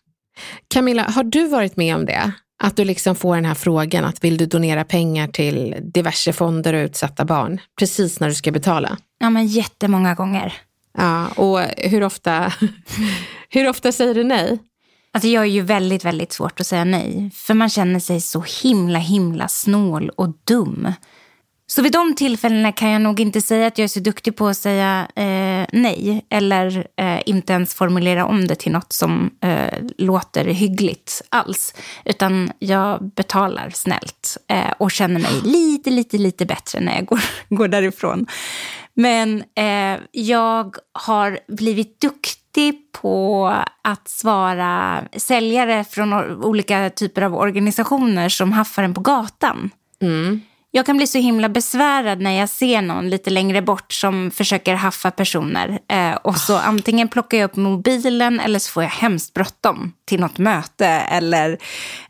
Camilla, 0.68 1.02
har 1.02 1.24
du 1.24 1.48
varit 1.48 1.76
med 1.76 1.96
om 1.96 2.04
det? 2.06 2.32
Att 2.62 2.76
du 2.76 2.84
liksom 2.84 3.16
får 3.16 3.34
den 3.34 3.44
här 3.44 3.54
frågan 3.54 4.04
att 4.04 4.24
vill 4.24 4.36
du 4.36 4.46
donera 4.46 4.84
pengar 4.84 5.28
till 5.28 5.76
diverse 5.94 6.32
fonder 6.32 6.74
och 6.74 6.84
utsatta 6.84 7.24
barn 7.24 7.60
precis 7.78 8.20
när 8.20 8.28
du 8.28 8.34
ska 8.34 8.50
betala? 8.50 8.96
Ja, 9.18 9.30
men 9.30 9.46
jättemånga 9.46 10.14
gånger. 10.14 10.54
Ja, 10.98 11.28
och 11.28 11.60
hur 11.76 12.02
ofta, 12.02 12.52
hur 13.48 13.68
ofta 13.68 13.92
säger 13.92 14.14
du 14.14 14.24
nej? 14.24 14.58
Alltså 15.14 15.28
jag 15.28 15.42
är 15.42 15.48
ju 15.48 15.60
väldigt, 15.60 16.04
väldigt 16.04 16.32
svårt 16.32 16.60
att 16.60 16.66
säga 16.66 16.84
nej. 16.84 17.30
För 17.34 17.54
man 17.54 17.68
känner 17.68 18.00
sig 18.00 18.20
så 18.20 18.44
himla, 18.62 18.98
himla 18.98 19.48
snål 19.48 20.10
och 20.16 20.28
dum. 20.44 20.88
Så 21.66 21.82
vid 21.82 21.92
de 21.92 22.14
tillfällena 22.14 22.72
kan 22.72 22.90
jag 22.90 23.02
nog 23.02 23.20
inte 23.20 23.40
säga 23.40 23.66
att 23.66 23.78
jag 23.78 23.84
är 23.84 23.88
så 23.88 24.00
duktig 24.00 24.36
på 24.36 24.48
att 24.48 24.56
säga 24.56 25.08
eh, 25.16 25.66
nej. 25.72 26.26
Eller 26.30 26.86
eh, 26.96 27.20
inte 27.26 27.52
ens 27.52 27.74
formulera 27.74 28.26
om 28.26 28.46
det 28.46 28.54
till 28.54 28.72
något 28.72 28.92
som 28.92 29.30
eh, 29.40 29.78
låter 29.98 30.44
hyggligt 30.44 31.22
alls. 31.28 31.74
Utan 32.04 32.52
jag 32.58 33.04
betalar 33.14 33.70
snällt 33.70 34.36
eh, 34.48 34.70
och 34.78 34.90
känner 34.90 35.20
mig 35.20 35.40
lite, 35.44 35.90
lite, 35.90 36.18
lite 36.18 36.46
bättre 36.46 36.80
när 36.80 36.94
jag 36.94 37.06
går, 37.06 37.20
går 37.48 37.68
därifrån. 37.68 38.26
Men 38.94 39.44
eh, 39.54 40.00
jag 40.10 40.76
har 40.92 41.38
blivit 41.48 42.00
duktig 42.00 42.92
på 42.92 43.46
att 43.82 44.08
svara 44.08 45.04
säljare 45.16 45.84
från 45.84 46.12
olika 46.44 46.90
typer 46.90 47.22
av 47.22 47.34
organisationer 47.34 48.28
som 48.28 48.52
haffar 48.52 48.82
en 48.82 48.94
på 48.94 49.00
gatan. 49.00 49.70
Mm. 50.02 50.40
Jag 50.74 50.86
kan 50.86 50.96
bli 50.96 51.06
så 51.06 51.18
himla 51.18 51.48
besvärad 51.48 52.20
när 52.20 52.30
jag 52.30 52.48
ser 52.48 52.82
någon 52.82 53.10
lite 53.10 53.30
längre 53.30 53.62
bort 53.62 53.92
som 53.92 54.30
försöker 54.30 54.74
haffa 54.74 55.10
personer. 55.10 55.78
Eh, 55.88 56.14
och 56.14 56.36
så 56.36 56.54
oh. 56.54 56.68
antingen 56.68 57.08
plockar 57.08 57.38
jag 57.38 57.50
upp 57.50 57.56
mobilen 57.56 58.40
eller 58.40 58.58
så 58.58 58.70
får 58.70 58.82
jag 58.82 58.90
hemskt 58.90 59.34
bråttom 59.34 59.92
till 60.04 60.20
något 60.20 60.38
möte. 60.38 60.86
Eller, 60.86 61.50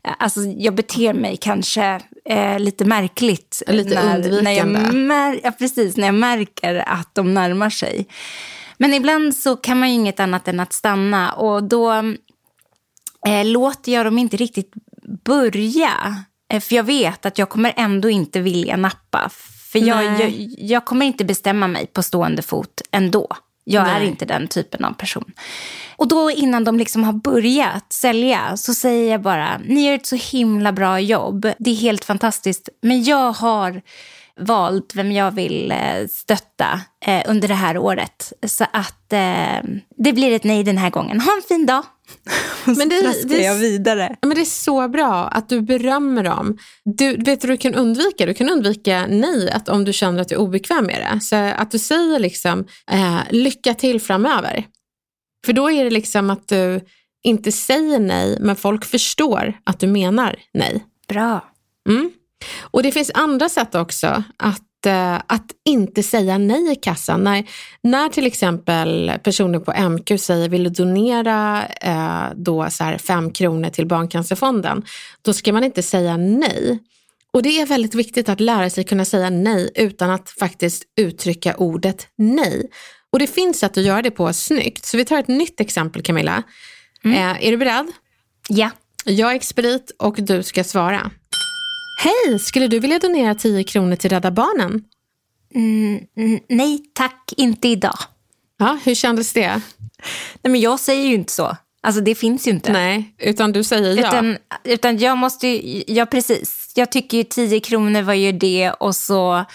eh, 0.03 0.13
alltså, 0.19 0.39
jag 0.41 0.75
beter 0.75 1.13
mig 1.13 1.37
kanske 1.37 2.01
eh, 2.25 2.59
lite 2.59 2.85
märkligt. 2.85 3.63
Lite 3.67 3.95
när, 3.95 4.15
undvikande. 4.15 4.79
När 4.91 5.31
jag, 5.31 5.39
ja, 5.43 5.51
precis, 5.51 5.97
när 5.97 6.05
jag 6.05 6.15
märker 6.15 6.75
att 6.87 7.15
de 7.15 7.33
närmar 7.33 7.69
sig. 7.69 8.07
Men 8.77 8.93
ibland 8.93 9.35
så 9.35 9.55
kan 9.55 9.79
man 9.79 9.89
ju 9.89 9.95
inget 9.95 10.19
annat 10.19 10.47
än 10.47 10.59
att 10.59 10.73
stanna. 10.73 11.33
Och 11.33 11.63
då 11.63 11.91
eh, 13.27 13.45
låter 13.45 13.91
jag 13.91 14.05
dem 14.05 14.17
inte 14.17 14.37
riktigt 14.37 14.73
börja. 15.25 16.23
Eh, 16.53 16.59
för 16.59 16.75
jag 16.75 16.83
vet 16.83 17.25
att 17.25 17.37
jag 17.37 17.49
kommer 17.49 17.73
ändå 17.75 18.09
inte 18.09 18.39
vilja 18.39 18.77
nappa. 18.77 19.29
För 19.71 19.79
jag, 19.79 20.03
jag, 20.21 20.33
jag, 20.57 20.85
kommer 20.85 21.05
inte 21.05 21.25
bestämma 21.25 21.67
mig 21.67 21.87
på 21.87 22.03
stående 22.03 22.41
fot 22.41 22.81
ändå. 22.91 23.27
Jag 23.63 23.83
Nej. 23.83 23.93
är 23.95 24.07
inte 24.07 24.25
den 24.25 24.47
typen 24.47 24.85
av 24.85 24.93
person. 24.93 25.31
Och 25.95 26.07
då 26.07 26.31
innan 26.31 26.63
de 26.63 26.79
liksom 26.79 27.03
har 27.03 27.13
börjat 27.13 27.93
sälja 27.93 28.57
så 28.57 28.73
säger 28.73 29.11
jag 29.11 29.21
bara, 29.21 29.61
ni 29.67 29.87
gör 29.87 29.95
ett 29.95 30.05
så 30.05 30.15
himla 30.15 30.71
bra 30.71 30.99
jobb. 30.99 31.51
Det 31.59 31.71
är 31.71 31.75
helt 31.75 32.05
fantastiskt. 32.05 32.69
Men 32.81 33.03
jag 33.03 33.31
har 33.31 33.81
valt 34.39 34.95
vem 34.95 35.11
jag 35.11 35.31
vill 35.31 35.71
eh, 35.71 36.07
stötta 36.09 36.81
eh, 37.05 37.21
under 37.27 37.47
det 37.47 37.53
här 37.53 37.77
året. 37.77 38.33
Så 38.47 38.65
att 38.73 39.13
eh, 39.13 39.69
det 39.97 40.13
blir 40.13 40.31
ett 40.31 40.43
nej 40.43 40.63
den 40.63 40.77
här 40.77 40.89
gången. 40.89 41.21
Ha 41.21 41.35
en 41.35 41.41
fin 41.47 41.65
dag! 41.65 41.83
men 42.65 42.89
det, 42.89 43.27
det, 43.27 43.41
jag 43.41 43.55
vidare. 43.55 44.15
Men 44.21 44.35
det 44.35 44.41
är 44.41 44.45
så 44.45 44.87
bra 44.87 45.27
att 45.27 45.49
du 45.49 45.61
berömmer 45.61 46.23
dem. 46.23 46.57
Du, 46.85 47.17
vet 47.17 47.41
du 47.41 47.47
du 47.47 47.57
kan 47.57 47.73
undvika? 47.73 48.25
Du 48.25 48.33
kan 48.33 48.49
undvika 48.49 49.05
nejet 49.07 49.69
om 49.69 49.85
du 49.85 49.93
känner 49.93 50.21
att 50.21 50.29
du 50.29 50.35
är 50.35 50.39
obekväm 50.39 50.85
med 50.85 51.01
det. 51.01 51.21
Så 51.21 51.35
att 51.35 51.71
du 51.71 51.79
säger 51.79 52.19
liksom 52.19 52.65
eh, 52.91 53.19
lycka 53.29 53.73
till 53.73 54.01
framöver. 54.01 54.65
För 55.45 55.53
då 55.53 55.71
är 55.71 55.83
det 55.83 55.89
liksom 55.89 56.29
att 56.29 56.47
du 56.47 56.81
inte 57.23 57.51
säger 57.51 57.99
nej, 57.99 58.37
men 58.39 58.55
folk 58.55 58.85
förstår 58.85 59.53
att 59.63 59.79
du 59.79 59.87
menar 59.87 60.39
nej. 60.53 60.83
Bra. 61.07 61.53
Mm. 61.89 62.11
Och 62.61 62.83
det 62.83 62.91
finns 62.91 63.11
andra 63.13 63.49
sätt 63.49 63.75
också 63.75 64.23
att, 64.37 64.85
eh, 64.85 65.15
att 65.15 65.51
inte 65.65 66.03
säga 66.03 66.37
nej 66.37 66.71
i 66.71 66.75
kassan. 66.75 67.23
När, 67.23 67.43
när 67.81 68.09
till 68.09 68.27
exempel 68.27 69.11
personer 69.23 69.59
på 69.59 69.89
MQ 69.89 70.19
säger 70.19 70.49
vill 70.49 70.63
du 70.63 70.69
donera 70.69 71.67
eh, 71.81 72.25
då 72.35 72.69
så 72.69 72.83
här 72.83 72.97
fem 72.97 73.31
kronor 73.31 73.69
till 73.69 73.87
Barncancerfonden, 73.87 74.83
då 75.21 75.33
ska 75.33 75.53
man 75.53 75.63
inte 75.63 75.83
säga 75.83 76.17
nej. 76.17 76.79
Och 77.33 77.43
det 77.43 77.61
är 77.61 77.65
väldigt 77.65 77.95
viktigt 77.95 78.29
att 78.29 78.39
lära 78.39 78.69
sig 78.69 78.83
kunna 78.83 79.05
säga 79.05 79.29
nej 79.29 79.71
utan 79.75 80.09
att 80.09 80.29
faktiskt 80.29 80.83
uttrycka 80.97 81.55
ordet 81.55 82.07
nej. 82.15 82.69
Och 83.11 83.19
det 83.19 83.27
finns 83.27 83.59
sätt 83.59 83.77
att 83.77 83.83
göra 83.83 84.01
det 84.01 84.11
på 84.11 84.33
snyggt. 84.33 84.85
Så 84.85 84.97
vi 84.97 85.05
tar 85.05 85.19
ett 85.19 85.27
nytt 85.27 85.59
exempel 85.59 86.01
Camilla. 86.01 86.43
Mm. 87.03 87.17
Eh, 87.17 87.47
är 87.47 87.51
du 87.51 87.57
beredd? 87.57 87.87
Ja. 88.49 88.69
Jag 89.05 89.31
är 89.31 89.35
expedit 89.35 89.91
och 89.99 90.15
du 90.17 90.43
ska 90.43 90.63
svara. 90.63 91.11
Hej, 91.97 92.39
skulle 92.39 92.67
du 92.67 92.79
vilja 92.79 92.99
donera 92.99 93.35
10 93.35 93.63
kronor 93.63 93.95
till 93.95 94.09
Rädda 94.09 94.31
Barnen? 94.31 94.81
Mm, 95.55 95.99
mm, 96.17 96.39
nej 96.49 96.79
tack, 96.93 97.33
inte 97.37 97.67
idag. 97.67 97.97
Ja, 98.57 98.79
hur 98.83 98.95
kändes 98.95 99.33
det? 99.33 99.61
Nej, 100.41 100.51
men 100.51 100.59
jag 100.59 100.79
säger 100.79 101.07
ju 101.07 101.13
inte 101.13 101.33
så. 101.33 101.57
Alltså 101.81 102.01
det 102.01 102.15
finns 102.15 102.47
ju 102.47 102.51
inte. 102.51 102.71
Nej, 102.71 103.15
utan 103.19 103.51
du 103.51 103.63
säger 103.63 103.97
ja. 103.97 104.07
Utan, 104.07 104.37
utan 104.63 104.97
jag 104.97 105.17
måste 105.17 105.47
ju, 105.47 105.83
ja 105.87 106.05
precis. 106.05 106.71
Jag 106.75 106.91
tycker 106.91 107.17
ju 107.17 107.23
10 107.23 107.59
kronor, 107.59 108.01
vad 108.01 108.17
gör 108.17 108.31
det? 108.31 108.71
Och 108.71 108.95
så 108.95 109.45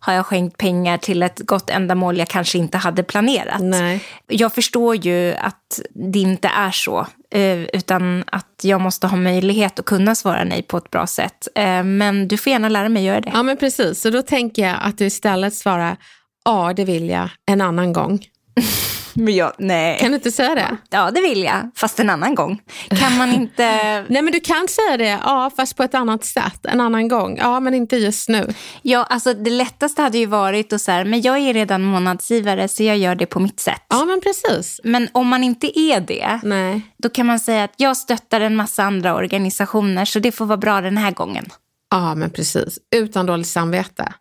har 0.00 0.12
jag 0.12 0.26
skänkt 0.26 0.56
pengar 0.56 0.98
till 0.98 1.22
ett 1.22 1.40
gott 1.40 1.70
ändamål 1.70 2.18
jag 2.18 2.28
kanske 2.28 2.58
inte 2.58 2.78
hade 2.78 3.02
planerat. 3.02 3.60
Nej. 3.60 4.04
Jag 4.26 4.54
förstår 4.54 4.96
ju 4.96 5.34
att 5.34 5.80
det 6.12 6.18
inte 6.18 6.48
är 6.48 6.70
så, 6.70 7.06
eh, 7.30 7.62
utan 7.62 8.24
att 8.26 8.60
jag 8.62 8.80
måste 8.80 9.06
ha 9.06 9.16
möjlighet 9.16 9.78
att 9.78 9.84
kunna 9.84 10.14
svara 10.14 10.44
nej 10.44 10.62
på 10.62 10.76
ett 10.76 10.90
bra 10.90 11.06
sätt. 11.06 11.48
Eh, 11.54 11.82
men 11.82 12.28
du 12.28 12.36
får 12.36 12.50
gärna 12.50 12.68
lära 12.68 12.88
mig 12.88 13.04
göra 13.04 13.20
det. 13.20 13.30
Ja, 13.34 13.42
men 13.42 13.56
precis. 13.56 14.00
Så 14.00 14.10
då 14.10 14.22
tänker 14.22 14.62
jag 14.66 14.76
att 14.80 14.98
du 14.98 15.06
istället 15.06 15.54
svarar 15.54 15.96
ja, 16.44 16.72
det 16.76 16.84
vill 16.84 17.08
jag 17.08 17.30
en 17.46 17.60
annan 17.60 17.92
gång. 17.92 18.24
Men 19.18 19.34
jag, 19.34 19.52
nej. 19.58 19.98
Kan 19.98 20.10
du 20.10 20.14
inte 20.14 20.32
säga 20.32 20.54
det? 20.54 20.76
Ja, 20.90 21.10
det 21.10 21.20
vill 21.20 21.42
jag. 21.42 21.70
Fast 21.74 22.00
en 22.00 22.10
annan 22.10 22.34
gång. 22.34 22.62
Kan 22.88 23.16
man 23.16 23.32
inte... 23.32 23.64
Nej, 24.08 24.22
men 24.22 24.32
du 24.32 24.40
kan 24.40 24.68
säga 24.68 24.96
det, 24.96 25.20
ja, 25.24 25.50
fast 25.56 25.76
på 25.76 25.82
ett 25.82 25.94
annat 25.94 26.24
sätt. 26.24 26.66
En 26.66 26.80
annan 26.80 27.08
gång. 27.08 27.36
Ja, 27.38 27.60
men 27.60 27.74
inte 27.74 27.96
just 27.96 28.28
nu. 28.28 28.54
Ja, 28.82 29.04
alltså 29.04 29.34
det 29.34 29.50
lättaste 29.50 30.02
hade 30.02 30.18
ju 30.18 30.26
varit 30.26 30.72
att 30.72 30.80
säga, 30.80 31.04
men 31.04 31.22
jag 31.22 31.38
är 31.38 31.54
redan 31.54 31.82
månadsgivare 31.82 32.68
så 32.68 32.82
jag 32.82 32.98
gör 32.98 33.14
det 33.14 33.26
på 33.26 33.40
mitt 33.40 33.60
sätt. 33.60 33.82
Ja, 33.88 34.04
men 34.04 34.20
precis. 34.20 34.80
Men 34.84 35.08
om 35.12 35.28
man 35.28 35.44
inte 35.44 35.80
är 35.80 36.00
det, 36.00 36.40
Nej. 36.42 36.82
då 36.98 37.08
kan 37.08 37.26
man 37.26 37.40
säga 37.40 37.64
att 37.64 37.74
jag 37.76 37.96
stöttar 37.96 38.40
en 38.40 38.56
massa 38.56 38.82
andra 38.82 39.14
organisationer 39.14 40.04
så 40.04 40.18
det 40.18 40.32
får 40.32 40.46
vara 40.46 40.56
bra 40.56 40.80
den 40.80 40.96
här 40.96 41.10
gången. 41.10 41.46
Ja, 41.90 42.14
men 42.14 42.30
precis. 42.30 42.78
Utan 42.96 43.26
dåligt 43.26 43.46
samvete. 43.46 44.12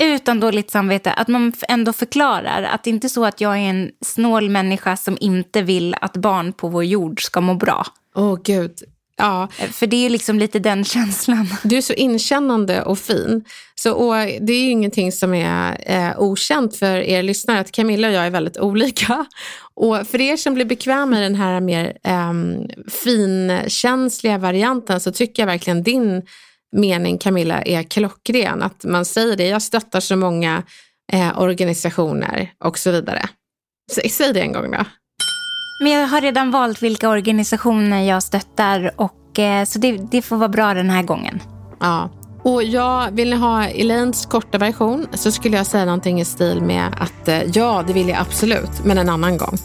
Utan 0.00 0.40
dåligt 0.40 0.70
samvete, 0.70 1.12
att 1.12 1.28
man 1.28 1.52
ändå 1.68 1.92
förklarar 1.92 2.62
att 2.62 2.84
det 2.84 2.90
inte 2.90 3.06
är 3.06 3.08
så 3.08 3.24
att 3.24 3.40
jag 3.40 3.54
är 3.54 3.70
en 3.70 3.90
snål 4.04 4.50
människa 4.50 4.96
som 4.96 5.18
inte 5.20 5.62
vill 5.62 5.94
att 6.00 6.16
barn 6.16 6.52
på 6.52 6.68
vår 6.68 6.84
jord 6.84 7.22
ska 7.22 7.40
må 7.40 7.54
bra. 7.54 7.86
Åh, 8.14 8.38
gud. 8.44 8.72
Ja, 9.16 9.48
För 9.72 9.86
det 9.86 10.06
är 10.06 10.10
liksom 10.10 10.38
lite 10.38 10.58
den 10.58 10.84
känslan. 10.84 11.48
du 11.62 11.76
är 11.76 11.80
så 11.80 11.92
inkännande 11.92 12.82
och 12.82 12.98
fin. 12.98 13.44
Så, 13.74 13.92
och 13.92 14.14
det 14.14 14.52
är 14.52 14.62
ju 14.62 14.70
ingenting 14.70 15.12
som 15.12 15.34
är 15.34 15.76
eh, 15.86 16.20
okänt 16.20 16.76
för 16.76 16.96
er 16.96 17.22
lyssnare, 17.22 17.60
att 17.60 17.72
Camilla 17.72 18.08
och 18.08 18.14
jag 18.14 18.26
är 18.26 18.30
väldigt 18.30 18.58
olika. 18.58 19.26
Och 19.74 20.06
för 20.06 20.20
er 20.20 20.36
som 20.36 20.54
blir 20.54 20.64
bekväma 20.64 21.18
i 21.18 21.22
den 21.22 21.34
här 21.34 21.60
mer 21.60 21.98
eh, 22.04 22.32
finkänsliga 22.90 24.38
varianten 24.38 25.00
så 25.00 25.12
tycker 25.12 25.42
jag 25.42 25.46
verkligen 25.46 25.82
din 25.82 26.22
mening 26.76 27.18
Camilla 27.18 27.62
är 27.62 27.82
klockren. 27.82 28.62
Att 28.62 28.84
man 28.84 29.04
säger 29.04 29.36
det, 29.36 29.46
jag 29.46 29.62
stöttar 29.62 30.00
så 30.00 30.16
många 30.16 30.62
eh, 31.12 31.40
organisationer 31.40 32.52
och 32.64 32.78
så 32.78 32.90
vidare. 32.90 33.28
Sä, 33.92 34.08
säg 34.08 34.32
det 34.32 34.40
en 34.40 34.52
gång 34.52 34.70
då. 34.70 34.84
Men 35.82 35.92
jag 35.92 36.06
har 36.06 36.20
redan 36.20 36.50
valt 36.50 36.82
vilka 36.82 37.08
organisationer 37.08 38.02
jag 38.02 38.22
stöttar 38.22 38.90
och 38.96 39.38
eh, 39.38 39.64
så 39.64 39.78
det, 39.78 39.92
det 39.92 40.22
får 40.22 40.36
vara 40.36 40.48
bra 40.48 40.74
den 40.74 40.90
här 40.90 41.02
gången. 41.02 41.42
Ja. 41.80 42.10
Och 42.42 42.62
jag, 42.62 43.10
vill 43.10 43.30
ni 43.30 43.36
ha 43.36 43.64
Elaines 43.64 44.26
korta 44.26 44.58
version 44.58 45.06
så 45.12 45.32
skulle 45.32 45.56
jag 45.56 45.66
säga 45.66 45.84
någonting 45.84 46.20
i 46.20 46.24
stil 46.24 46.62
med 46.62 46.94
att 46.98 47.28
eh, 47.28 47.42
ja, 47.42 47.84
det 47.86 47.92
vill 47.92 48.08
jag 48.08 48.18
absolut, 48.18 48.84
men 48.84 48.98
en 48.98 49.08
annan 49.08 49.36
gång. 49.36 49.56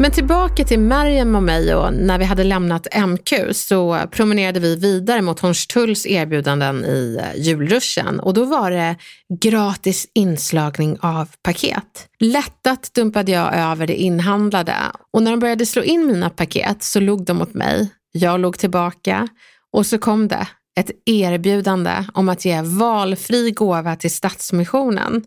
Men 0.00 0.10
tillbaka 0.10 0.64
till 0.64 0.80
Mariam 0.80 1.34
och 1.34 1.42
mig 1.42 1.74
och 1.74 1.92
när 1.92 2.18
vi 2.18 2.24
hade 2.24 2.44
lämnat 2.44 2.86
MQ 3.06 3.32
så 3.52 3.98
promenerade 4.10 4.60
vi 4.60 4.76
vidare 4.76 5.22
mot 5.22 5.40
Hornstulls 5.40 6.06
erbjudanden 6.06 6.84
i 6.84 7.18
eh, 7.20 7.40
julruschen 7.40 8.20
och 8.20 8.34
då 8.34 8.44
var 8.44 8.70
det 8.70 8.96
gratis 9.40 10.06
inslagning 10.14 10.98
av 11.00 11.28
paket. 11.42 12.08
Lättat 12.20 12.94
dumpade 12.94 13.32
jag 13.32 13.54
över 13.54 13.86
det 13.86 13.94
inhandlade 13.94 14.74
och 15.12 15.22
när 15.22 15.30
de 15.30 15.40
började 15.40 15.66
slå 15.66 15.82
in 15.82 16.06
mina 16.06 16.30
paket 16.30 16.82
så 16.82 17.00
log 17.00 17.24
de 17.24 17.36
mot 17.36 17.54
mig. 17.54 17.88
Jag 18.12 18.40
låg 18.40 18.58
tillbaka 18.58 19.28
och 19.72 19.86
så 19.86 19.98
kom 19.98 20.28
det 20.28 20.46
ett 20.80 20.90
erbjudande 21.04 22.04
om 22.14 22.28
att 22.28 22.44
ge 22.44 22.62
valfri 22.62 23.50
gåva 23.50 23.96
till 23.96 24.14
Stadsmissionen. 24.14 25.24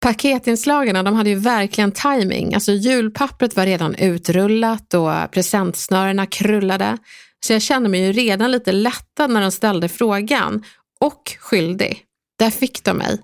Paketinslagen 0.00 1.04
de 1.04 1.14
hade 1.14 1.30
ju 1.30 1.36
verkligen 1.36 1.92
timing. 1.92 2.54
Alltså 2.54 2.72
julpappret 2.72 3.56
var 3.56 3.66
redan 3.66 3.94
utrullat 3.94 4.94
och 4.94 5.30
presentsnörena 5.30 6.26
krullade. 6.26 6.98
Så 7.46 7.52
jag 7.52 7.62
kände 7.62 7.88
mig 7.88 8.00
ju 8.00 8.12
redan 8.12 8.50
lite 8.50 8.72
lättad 8.72 9.30
när 9.30 9.40
de 9.40 9.52
ställde 9.52 9.88
frågan. 9.88 10.64
Och 11.00 11.36
skyldig. 11.38 12.04
Där 12.38 12.50
fick 12.50 12.84
de 12.84 12.96
mig. 12.96 13.18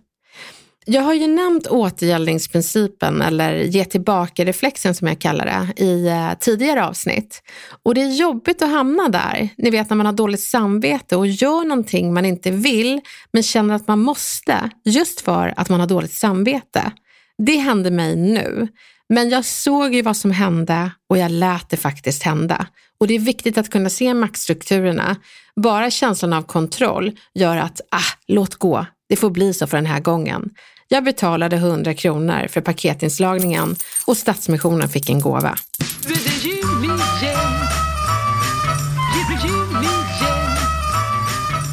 Jag 0.87 1.03
har 1.03 1.15
ju 1.15 1.27
nämnt 1.27 1.67
återgäldningsprincipen 1.67 3.23
eller 3.23 3.55
ge 3.55 3.85
tillbaka-reflexen 3.85 4.95
som 4.95 5.09
jag 5.09 5.19
kallar 5.19 5.47
det 5.47 5.83
i 5.85 6.07
eh, 6.07 6.39
tidigare 6.41 6.85
avsnitt. 6.85 7.43
Och 7.83 7.95
det 7.95 8.03
är 8.03 8.15
jobbigt 8.15 8.63
att 8.63 8.71
hamna 8.71 9.09
där, 9.09 9.49
ni 9.57 9.71
vet 9.71 9.91
när 9.91 9.97
man 9.97 10.07
har 10.07 10.13
dåligt 10.13 10.41
samvete 10.41 11.17
och 11.17 11.27
gör 11.27 11.65
någonting 11.65 12.15
man 12.15 12.25
inte 12.25 12.51
vill 12.51 13.01
men 13.33 13.43
känner 13.43 13.75
att 13.75 13.89
man 13.89 13.99
måste 13.99 14.71
just 14.85 15.21
för 15.21 15.55
att 15.57 15.69
man 15.69 15.81
har 15.81 15.87
dåligt 15.87 16.13
samvete. 16.13 16.93
Det 17.39 17.57
hände 17.57 17.91
mig 17.91 18.17
nu. 18.17 18.69
Men 19.09 19.29
jag 19.29 19.45
såg 19.45 19.95
ju 19.95 20.03
vad 20.03 20.17
som 20.17 20.31
hände 20.31 20.91
och 21.09 21.19
jag 21.19 21.31
lät 21.31 21.71
det 21.71 21.77
faktiskt 21.77 22.23
hända. 22.23 22.67
Och 23.01 23.07
det 23.07 23.15
är 23.15 23.19
viktigt 23.19 23.59
att 23.59 23.71
kunna 23.71 23.91
se 23.91 24.15
maktstrukturerna. 24.15 25.17
Bara 25.57 25.91
känslan 25.91 26.33
av 26.33 26.43
kontroll 26.43 27.19
gör 27.35 27.57
att, 27.57 27.81
ah, 27.91 28.19
låt 28.27 28.55
gå. 28.55 28.87
Det 29.09 29.17
får 29.17 29.31
bli 29.31 29.55
så 29.55 29.67
för 29.67 29.77
den 29.77 29.87
här 29.87 30.01
gången. 30.01 30.51
Jag 30.89 31.05
betalade 31.05 31.57
100 31.57 31.95
kronor 31.95 32.47
för 32.49 32.61
paketinslagningen 32.61 33.77
och 34.07 34.17
Stadsmissionen 34.17 34.89
fick 34.89 35.11
en 35.11 35.21
gåva. 35.21 35.59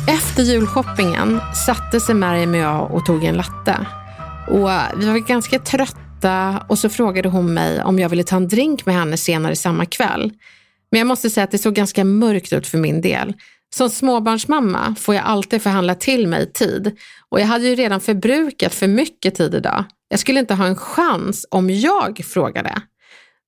Efter 0.08 0.44
julshoppingen 0.44 1.42
satte 1.66 2.00
sig 2.00 2.16
Mariam 2.16 2.52
och 2.52 2.58
jag 2.58 2.92
och 2.92 3.06
tog 3.06 3.24
en 3.24 3.36
latte. 3.36 3.88
Och 4.48 4.70
vi 5.02 5.06
var 5.06 5.28
ganska 5.28 5.60
trötta 5.60 6.66
och 6.68 6.80
så 6.80 6.90
frågade 6.90 7.30
hon 7.30 7.54
mig 7.54 7.84
om 7.84 8.00
jag 8.00 8.10
ville 8.10 8.24
ta 8.24 8.36
en 8.36 8.48
drink 8.48 8.86
med 8.86 8.96
henne 8.96 9.18
senare 9.18 9.56
samma 9.56 9.86
kväll. 9.86 10.32
Men 10.92 11.00
jag 11.00 11.08
måste 11.08 11.30
säga 11.30 11.44
att 11.44 11.52
det 11.52 11.58
såg 11.58 11.74
ganska 11.74 12.04
mörkt 12.04 12.54
ut 12.54 12.68
för 12.68 12.78
min 12.78 13.02
del. 13.02 13.34
Som 13.76 13.90
småbarnsmamma 13.90 14.96
får 15.00 15.16
jag 15.16 15.24
alltid 15.24 15.62
förhandla 15.62 15.96
till 15.96 16.28
mig 16.28 16.54
tid 16.54 16.98
och 17.30 17.40
jag 17.40 17.46
hade 17.46 17.68
ju 17.68 17.76
redan 17.76 18.02
förbrukat 18.02 18.74
för 18.74 18.88
mycket 18.88 19.36
tid 19.36 19.56
idag. 19.56 19.86
Jag 20.10 20.20
skulle 20.20 20.40
inte 20.40 20.54
ha 20.54 20.66
en 20.66 20.76
chans 20.76 21.46
om 21.52 21.70
jag 21.70 22.22
frågade. 22.26 22.82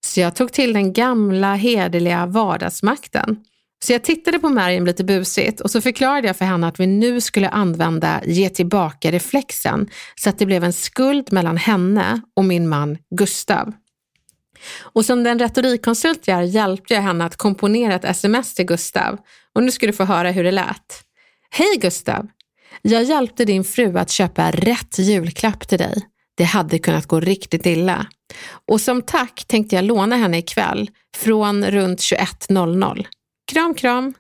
Så 0.06 0.20
jag 0.20 0.36
tog 0.36 0.52
till 0.52 0.74
den 0.74 0.94
gamla 0.94 1.56
hederliga 1.56 2.26
vardagsmakten. 2.26 3.38
Så 3.84 3.94
jag 3.94 4.04
tittade 4.04 4.40
på 4.40 4.50
Mariam 4.50 4.86
lite 4.86 5.04
busigt 5.04 5.62
och 5.62 5.72
så 5.72 5.82
förklarade 5.82 6.28
jag 6.28 6.38
för 6.38 6.46
henne 6.46 6.68
att 6.68 6.80
vi 6.80 6.88
nu 6.88 7.22
skulle 7.22 7.50
använda 7.50 8.22
ge 8.26 8.50
tillbaka-reflexen 8.50 9.90
så 10.16 10.30
att 10.30 10.40
det 10.40 10.46
blev 10.46 10.64
en 10.64 10.74
skuld 10.74 11.32
mellan 11.32 11.58
henne 11.58 12.22
och 12.36 12.46
min 12.46 12.70
man 12.70 12.98
Gustav. 13.16 13.74
Och 14.82 15.06
som 15.06 15.24
den 15.24 15.40
retorikkonsult 15.40 16.28
jag 16.28 16.38
är 16.38 16.44
hjälpte 16.44 16.94
jag 16.94 17.02
henne 17.02 17.26
att 17.26 17.36
komponera 17.36 17.96
ett 17.96 18.06
sms 18.06 18.54
till 18.54 18.66
Gustav 18.66 19.20
och 19.56 19.64
nu 19.64 19.72
ska 19.72 19.88
du 19.88 19.94
få 19.94 20.04
höra 20.04 20.32
hur 20.32 20.44
det 20.44 20.52
lät. 20.52 21.04
Hej 21.50 21.78
Gustav! 21.78 22.28
Jag 22.82 23.04
hjälpte 23.04 23.46
din 23.46 23.64
fru 23.64 23.98
att 23.98 24.10
köpa 24.10 24.52
rätt 24.52 25.00
julklapp 25.00 25.68
till 25.68 25.78
dig. 25.78 25.96
Det 26.38 26.44
hade 26.44 26.80
kunnat 26.80 27.06
gå 27.06 27.20
riktigt 27.20 27.66
illa. 27.66 28.08
Och 28.68 28.82
som 28.82 29.02
tack 29.02 29.46
tänkte 29.48 29.76
jag 29.76 29.86
låna 29.86 30.16
henne 30.16 30.38
ikväll 30.38 30.90
från 31.18 31.66
runt 31.66 32.00
21.00. 32.00 33.06
Kram, 33.52 33.74
kram! 33.74 34.14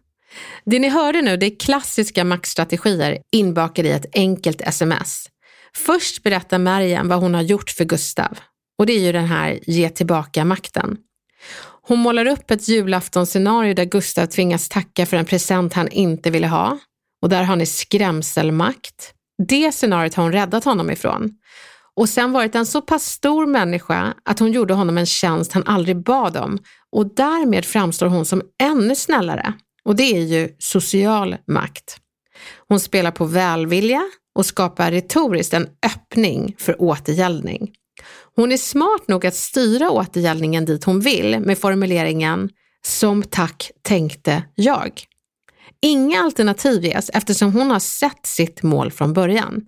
Det 0.66 0.80
ni 0.80 0.90
hörde 0.90 1.22
nu 1.22 1.38
det 1.38 1.46
är 1.46 1.60
klassiska 1.60 2.24
maktstrategier 2.24 3.18
inbakade 3.32 3.90
i 3.90 3.92
ett 3.92 4.16
enkelt 4.16 4.62
sms. 4.62 5.30
Först 5.76 6.24
berättar 6.24 6.60
Marian 6.60 7.08
vad 7.08 7.20
hon 7.20 7.34
har 7.34 7.42
gjort 7.42 7.70
för 7.70 7.86
Gustav 7.86 8.40
och 8.78 8.86
det 8.86 8.94
är 8.94 9.00
ju 9.00 9.12
den 9.12 9.26
här 9.26 9.60
ge 9.64 9.90
tillbaka 9.90 10.46
makten. 10.46 10.98
Hon 11.88 12.00
målar 12.00 12.26
upp 12.26 12.52
ett 12.52 12.68
julaftonscenario 12.68 13.74
där 13.74 13.86
Gustav 13.86 14.26
tvingas 14.26 14.70
tacka 14.70 15.06
för 15.06 15.18
en 15.18 15.26
present 15.26 15.74
han 15.74 15.88
inte 15.88 16.32
ville 16.32 16.48
ha. 16.48 16.80
Och 17.22 17.30
där 17.30 17.44
har 17.44 17.56
ni 17.56 17.66
skrämselmakt. 17.66 19.14
Det 19.48 19.72
scenariot 19.72 20.14
har 20.14 20.24
hon 20.24 20.34
räddat 20.34 20.64
honom 20.64 20.92
ifrån. 20.92 21.32
Och 21.96 22.10
sen 22.10 22.32
varit 22.32 22.56
en 22.56 22.66
så 22.66 22.82
pass 22.82 23.06
stor 23.06 23.46
människa 23.46 24.14
att 24.26 24.40
hon 24.40 24.52
gjorde 24.52 24.74
honom 24.74 24.98
en 24.98 25.06
tjänst 25.06 25.54
han 25.54 25.64
aldrig 25.66 26.04
bad 26.04 26.38
om. 26.38 26.60
Och 26.92 27.16
därmed 27.16 27.66
framstår 27.66 28.08
hon 28.08 28.26
som 28.26 28.42
ännu 28.64 28.96
snällare. 28.96 29.54
Och 29.86 29.96
det 29.96 30.04
är 30.04 30.22
ju 30.22 30.50
social 30.60 31.38
makt. 31.48 31.98
Hon 32.68 32.80
spelar 32.80 33.12
på 33.12 33.26
välvilja 33.26 34.02
och 34.36 34.46
skapar 34.46 34.92
retoriskt 34.92 35.54
en 35.54 35.68
öppning 35.86 36.56
för 36.60 36.82
återgäldning. 36.82 37.72
Hon 38.36 38.52
är 38.52 38.58
smart 38.58 39.08
nog 39.08 39.26
att 39.26 39.36
styra 39.36 39.92
återgällningen 39.92 40.66
dit 40.66 40.84
hon 40.84 41.00
vill 41.00 41.40
med 41.40 41.58
formuleringen 41.58 42.50
“som 42.86 43.24
tack 43.24 43.72
tänkte 43.82 44.44
jag”. 44.56 45.04
Inga 45.82 46.22
alternativ 46.22 46.86
ges 46.86 47.10
eftersom 47.10 47.54
hon 47.54 47.72
har 47.72 47.80
sett 47.80 48.26
sitt 48.26 48.64
mål 48.64 48.92
från 48.92 49.14
början. 49.14 49.62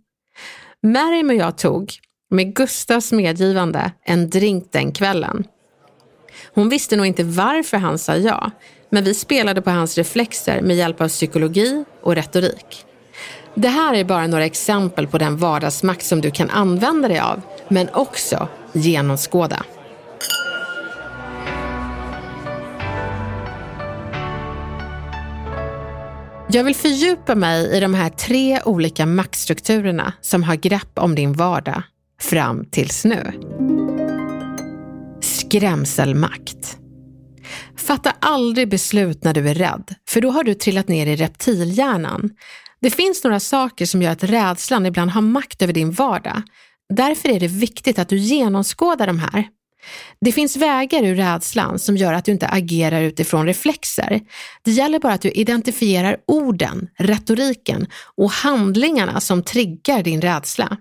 Mary 0.83 1.23
och 1.23 1.33
jag 1.33 1.57
tog, 1.57 1.93
med 2.29 2.55
Gustavs 2.55 3.11
medgivande, 3.11 3.91
en 4.05 4.29
drink 4.29 4.71
den 4.71 4.91
kvällen. 4.91 5.43
Hon 6.53 6.69
visste 6.69 6.95
nog 6.95 7.05
inte 7.05 7.23
varför 7.23 7.77
han 7.77 7.97
sa 7.97 8.15
ja, 8.15 8.51
men 8.89 9.03
vi 9.03 9.13
spelade 9.13 9.61
på 9.61 9.69
hans 9.69 9.97
reflexer 9.97 10.61
med 10.61 10.75
hjälp 10.75 11.01
av 11.01 11.07
psykologi 11.07 11.85
och 12.01 12.15
retorik. 12.15 12.85
Det 13.55 13.67
här 13.67 13.93
är 13.93 14.03
bara 14.03 14.27
några 14.27 14.45
exempel 14.45 15.07
på 15.07 15.17
den 15.17 15.37
vardagsmakt 15.37 16.05
som 16.05 16.21
du 16.21 16.31
kan 16.31 16.49
använda 16.49 17.07
dig 17.07 17.19
av, 17.19 17.41
men 17.69 17.89
också 17.93 18.47
genomskåda. 18.73 19.65
Jag 26.49 26.63
vill 26.63 26.75
fördjupa 26.75 27.35
mig 27.35 27.77
i 27.77 27.79
de 27.79 27.93
här 27.93 28.09
tre 28.09 28.61
olika 28.65 29.05
maktstrukturerna 29.05 30.13
som 30.21 30.43
har 30.43 30.55
grepp 30.55 30.99
om 30.99 31.15
din 31.15 31.33
vardag 31.33 31.83
fram 32.21 32.65
tills 32.71 33.05
nu. 33.05 33.31
Skrämselmakt. 35.21 36.77
Fatta 37.77 38.13
aldrig 38.19 38.69
beslut 38.69 39.23
när 39.23 39.33
du 39.33 39.49
är 39.49 39.53
rädd, 39.53 39.95
för 40.09 40.21
då 40.21 40.29
har 40.29 40.43
du 40.43 40.53
trillat 40.53 40.87
ner 40.87 41.07
i 41.07 41.15
reptilhjärnan. 41.15 42.29
Det 42.81 42.89
finns 42.89 43.23
några 43.23 43.39
saker 43.39 43.85
som 43.85 44.01
gör 44.01 44.11
att 44.11 44.23
rädslan 44.23 44.85
ibland 44.85 45.11
har 45.11 45.21
makt 45.21 45.61
över 45.61 45.73
din 45.73 45.91
vardag. 45.91 46.41
Därför 46.93 47.29
är 47.29 47.39
det 47.39 47.47
viktigt 47.47 47.99
att 47.99 48.09
du 48.09 48.17
genomskådar 48.17 49.07
de 49.07 49.19
här. 49.19 49.47
Det 50.21 50.31
finns 50.31 50.57
vägar 50.57 51.03
ur 51.03 51.15
rädslan 51.15 51.79
som 51.79 51.97
gör 51.97 52.13
att 52.13 52.25
du 52.25 52.31
inte 52.31 52.47
agerar 52.47 53.01
utifrån 53.01 53.45
reflexer. 53.45 54.21
Det 54.63 54.71
gäller 54.71 54.99
bara 54.99 55.13
att 55.13 55.21
du 55.21 55.31
identifierar 55.31 56.17
orden, 56.27 56.87
retoriken 56.97 57.87
och 58.17 58.31
handlingarna 58.31 59.21
som 59.21 59.43
triggar 59.43 60.03
din 60.03 60.21
rädsla. 60.21 60.77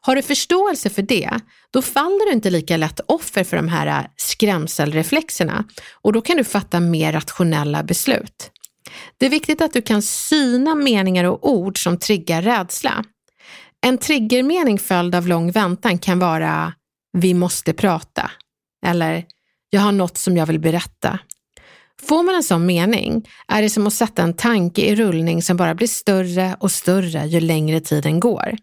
Har 0.00 0.16
du 0.16 0.22
förståelse 0.22 0.90
för 0.90 1.02
det, 1.02 1.30
då 1.70 1.82
faller 1.82 2.26
du 2.26 2.32
inte 2.32 2.50
lika 2.50 2.76
lätt 2.76 3.00
offer 3.06 3.44
för 3.44 3.56
de 3.56 3.68
här 3.68 3.86
äh, 3.86 4.06
skrämselreflexerna 4.16 5.64
och 6.02 6.12
då 6.12 6.20
kan 6.20 6.36
du 6.36 6.44
fatta 6.44 6.80
mer 6.80 7.12
rationella 7.12 7.82
beslut. 7.82 8.50
Det 9.18 9.26
är 9.26 9.30
viktigt 9.30 9.60
att 9.60 9.72
du 9.72 9.82
kan 9.82 10.02
syna 10.02 10.74
meningar 10.74 11.24
och 11.24 11.50
ord 11.50 11.82
som 11.82 11.98
triggar 11.98 12.42
rädsla. 12.42 13.04
En 13.86 13.98
triggermening 13.98 14.78
följd 14.78 15.14
av 15.14 15.28
lång 15.28 15.50
väntan 15.50 15.98
kan 15.98 16.18
vara 16.18 16.72
vi 17.12 17.34
måste 17.34 17.72
prata 17.72 18.30
eller 18.86 19.24
jag 19.70 19.80
har 19.80 19.92
något 19.92 20.18
som 20.18 20.36
jag 20.36 20.46
vill 20.46 20.60
berätta. 20.60 21.18
Får 22.02 22.22
man 22.22 22.34
en 22.34 22.42
sån 22.42 22.66
mening 22.66 23.28
är 23.48 23.62
det 23.62 23.70
som 23.70 23.86
att 23.86 23.92
sätta 23.92 24.22
en 24.22 24.34
tanke 24.34 24.82
i 24.82 24.96
rullning 24.96 25.42
som 25.42 25.56
bara 25.56 25.74
blir 25.74 25.88
större 25.88 26.56
och 26.60 26.72
större 26.72 27.26
ju 27.26 27.40
längre 27.40 27.80
tiden 27.80 28.20
går. 28.20 28.56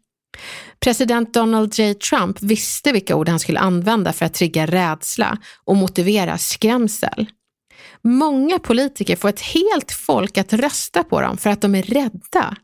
President 0.80 1.34
Donald 1.34 1.74
J. 1.80 1.94
Trump 1.94 2.42
visste 2.42 2.92
vilka 2.92 3.16
ord 3.16 3.30
han 3.30 3.40
skulle 3.40 3.60
använda 3.60 4.14
för 4.14 4.26
att 4.26 4.34
trigga 4.34 4.66
rädsla 4.66 5.38
och 5.66 5.76
motivera 5.76 6.38
skrämsel. 6.38 7.30
Många 8.02 8.60
politiker 8.60 9.16
får 9.16 9.30
ett 9.30 9.42
helt 9.42 9.92
folk 9.92 10.38
att 10.38 10.54
rösta 10.54 11.04
på 11.04 11.22
dem 11.22 11.38
för 11.38 11.50
att 11.50 11.62
de 11.62 11.76
är 11.76 11.84
rädda. 11.84 12.58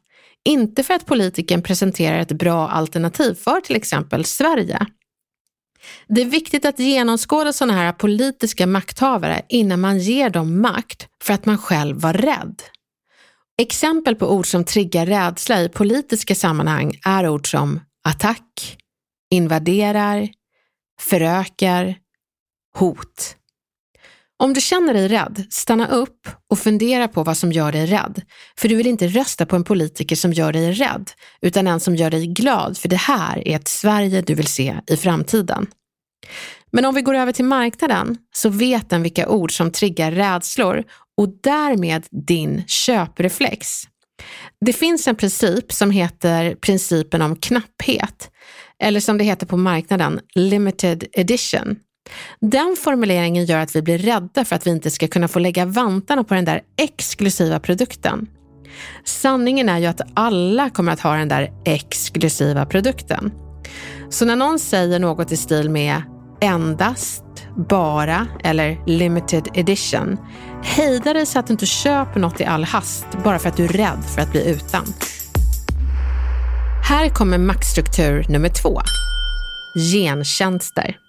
Inte 0.46 0.84
för 0.84 0.94
att 0.94 1.06
politikern 1.06 1.62
presenterar 1.62 2.20
ett 2.20 2.32
bra 2.32 2.70
alternativ 2.70 3.34
för 3.34 3.62
till 3.62 3.76
exempel 3.76 4.26
Sverige. 4.26 4.88
Det 6.08 6.22
är 6.22 6.26
viktigt 6.26 6.66
att 6.66 6.80
genomskåda 6.80 7.54
sådana 7.54 7.74
här 7.74 7.92
politiska 7.92 8.68
makthavare 8.68 9.42
innan 9.50 9.82
man 9.82 10.00
ger 10.00 10.30
dem 10.30 10.62
makt 10.62 11.08
för 11.24 11.34
att 11.34 11.46
man 11.46 11.58
själv 11.58 12.02
var 12.02 12.14
rädd. 12.14 12.62
Exempel 13.58 14.16
på 14.16 14.32
ord 14.34 14.48
som 14.48 14.64
triggar 14.64 15.06
rädsla 15.06 15.62
i 15.62 15.70
politiska 15.70 16.36
sammanhang 16.36 17.00
är 17.06 17.30
ord 17.30 17.52
som 17.52 17.80
attack, 18.04 18.78
invaderar, 19.32 20.30
förökar, 21.00 21.96
hot. 22.78 23.36
Om 24.44 24.54
du 24.54 24.62
känner 24.62 24.94
dig 24.94 25.08
rädd, 25.08 25.46
stanna 25.50 25.88
upp 25.88 26.28
och 26.50 26.60
fundera 26.60 27.08
på 27.08 27.24
vad 27.24 27.38
som 27.38 27.52
gör 27.52 27.72
dig 27.72 27.86
rädd. 27.86 28.22
För 28.58 28.70
du 28.70 28.76
vill 28.76 28.88
inte 28.88 29.08
rösta 29.08 29.46
på 29.46 29.56
en 29.56 29.64
politiker 29.64 30.16
som 30.16 30.34
gör 30.34 30.54
dig 30.54 30.72
rädd, 30.72 31.12
utan 31.42 31.68
en 31.68 31.80
som 31.80 31.96
gör 31.96 32.12
dig 32.12 32.28
glad, 32.28 32.78
för 32.78 32.90
det 32.90 32.96
här 32.96 33.48
är 33.48 33.56
ett 33.56 33.68
Sverige 33.68 34.22
du 34.22 34.36
vill 34.36 34.48
se 34.48 34.76
i 34.88 34.98
framtiden. 34.98 35.68
Men 36.72 36.86
om 36.86 36.96
vi 36.96 37.02
går 37.02 37.14
över 37.14 37.32
till 37.32 37.46
marknaden 37.46 38.18
så 38.36 38.50
vet 38.50 38.90
den 38.90 39.04
vilka 39.04 39.30
ord 39.30 39.58
som 39.58 39.72
triggar 39.72 40.12
rädslor 40.12 40.84
och 41.18 41.30
därmed 41.44 42.04
din 42.28 42.64
köpreflex. 42.68 43.84
Det 44.66 44.74
finns 44.74 45.08
en 45.08 45.16
princip 45.16 45.72
som 45.72 45.92
heter 45.92 46.56
principen 46.56 47.22
om 47.22 47.36
knapphet, 47.36 48.32
eller 48.84 49.00
som 49.00 49.18
det 49.18 49.24
heter 49.24 49.46
på 49.46 49.58
marknaden, 49.58 50.20
limited 50.36 51.04
edition. 51.12 51.80
Den 52.40 52.76
formuleringen 52.84 53.46
gör 53.46 53.60
att 53.60 53.76
vi 53.76 53.82
blir 53.82 53.98
rädda 53.98 54.46
för 54.46 54.56
att 54.56 54.68
vi 54.68 54.72
inte 54.72 54.92
ska 54.92 55.08
kunna 55.08 55.28
få 55.28 55.40
lägga 55.40 55.66
vantarna 55.66 56.24
på 56.24 56.34
den 56.34 56.46
där 56.46 56.62
exklusiva 56.78 57.60
produkten. 57.60 58.28
Sanningen 59.04 59.70
är 59.70 59.80
ju 59.80 59.86
att 59.86 60.02
alla 60.14 60.70
kommer 60.70 60.92
att 60.92 61.00
ha 61.00 61.16
den 61.16 61.28
där 61.28 61.52
exklusiva 61.66 62.66
produkten. 62.66 63.32
Så 64.10 64.26
när 64.26 64.36
någon 64.36 64.60
säger 64.60 65.00
något 65.00 65.32
i 65.32 65.38
stil 65.38 65.70
med 65.70 66.02
endast, 66.42 67.24
bara 67.70 68.28
eller 68.44 68.78
limited 68.88 69.48
edition, 69.54 70.18
hejda 70.64 71.14
dig 71.14 71.26
så 71.26 71.40
att 71.40 71.48
du 71.48 71.54
inte 71.54 71.66
köper 71.66 72.20
något 72.20 72.42
i 72.42 72.46
all 72.46 72.64
hast 72.64 73.08
bara 73.24 73.40
för 73.40 73.50
att 73.50 73.58
du 73.58 73.64
är 73.64 73.68
rädd 73.68 74.04
för 74.16 74.22
att 74.22 74.32
bli 74.32 74.50
utan. 74.50 74.86
Här 76.90 77.10
kommer 77.10 77.38
maktstruktur 77.38 78.26
nummer 78.30 78.50
två. 78.50 78.82
Gentjänster. 79.94 81.03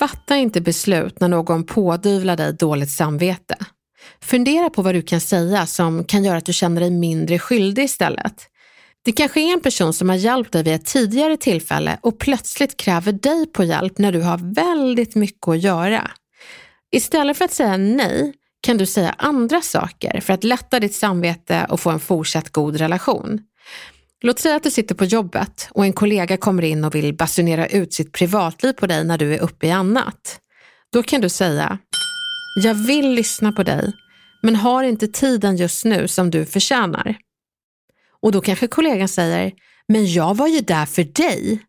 Fatta 0.00 0.36
inte 0.36 0.60
beslut 0.60 1.20
när 1.20 1.28
någon 1.28 1.64
pådyvlar 1.64 2.36
dig 2.36 2.52
dåligt 2.52 2.90
samvete. 2.90 3.56
Fundera 4.22 4.70
på 4.70 4.82
vad 4.82 4.94
du 4.94 5.02
kan 5.02 5.20
säga 5.20 5.66
som 5.66 6.04
kan 6.04 6.24
göra 6.24 6.38
att 6.38 6.46
du 6.46 6.52
känner 6.52 6.80
dig 6.80 6.90
mindre 6.90 7.38
skyldig 7.38 7.84
istället. 7.84 8.46
Det 9.04 9.12
kanske 9.12 9.40
är 9.40 9.52
en 9.52 9.60
person 9.60 9.92
som 9.92 10.08
har 10.08 10.16
hjälpt 10.16 10.52
dig 10.52 10.62
vid 10.62 10.74
ett 10.74 10.86
tidigare 10.86 11.36
tillfälle 11.36 11.98
och 12.00 12.18
plötsligt 12.18 12.76
kräver 12.76 13.12
dig 13.12 13.46
på 13.46 13.64
hjälp 13.64 13.98
när 13.98 14.12
du 14.12 14.22
har 14.22 14.54
väldigt 14.54 15.14
mycket 15.14 15.48
att 15.48 15.62
göra. 15.62 16.10
Istället 16.92 17.36
för 17.36 17.44
att 17.44 17.52
säga 17.52 17.76
nej 17.76 18.34
kan 18.62 18.76
du 18.76 18.86
säga 18.86 19.14
andra 19.18 19.60
saker 19.60 20.20
för 20.20 20.32
att 20.32 20.44
lätta 20.44 20.80
ditt 20.80 20.94
samvete 20.94 21.66
och 21.68 21.80
få 21.80 21.90
en 21.90 22.00
fortsatt 22.00 22.50
god 22.50 22.76
relation. 22.76 23.40
Låt 24.22 24.38
säga 24.38 24.56
att 24.56 24.62
du 24.62 24.70
sitter 24.70 24.94
på 24.94 25.04
jobbet 25.04 25.68
och 25.70 25.84
en 25.84 25.92
kollega 25.92 26.36
kommer 26.36 26.62
in 26.62 26.84
och 26.84 26.94
vill 26.94 27.14
basunera 27.14 27.66
ut 27.66 27.94
sitt 27.94 28.12
privatliv 28.12 28.72
på 28.72 28.86
dig 28.86 29.04
när 29.04 29.18
du 29.18 29.34
är 29.34 29.40
uppe 29.40 29.66
i 29.66 29.70
annat. 29.70 30.40
Då 30.92 31.02
kan 31.02 31.20
du 31.20 31.28
säga, 31.28 31.78
jag 32.56 32.74
vill 32.74 33.10
lyssna 33.10 33.52
på 33.52 33.62
dig, 33.62 33.92
men 34.42 34.56
har 34.56 34.82
inte 34.82 35.08
tiden 35.08 35.56
just 35.56 35.84
nu 35.84 36.08
som 36.08 36.30
du 36.30 36.46
förtjänar. 36.46 37.16
Och 38.22 38.32
då 38.32 38.40
kanske 38.40 38.66
kollegan 38.66 39.08
säger, 39.08 39.52
men 39.88 40.12
jag 40.12 40.36
var 40.36 40.46
ju 40.46 40.60
där 40.60 40.86
för 40.86 41.04
dig. 41.04 41.62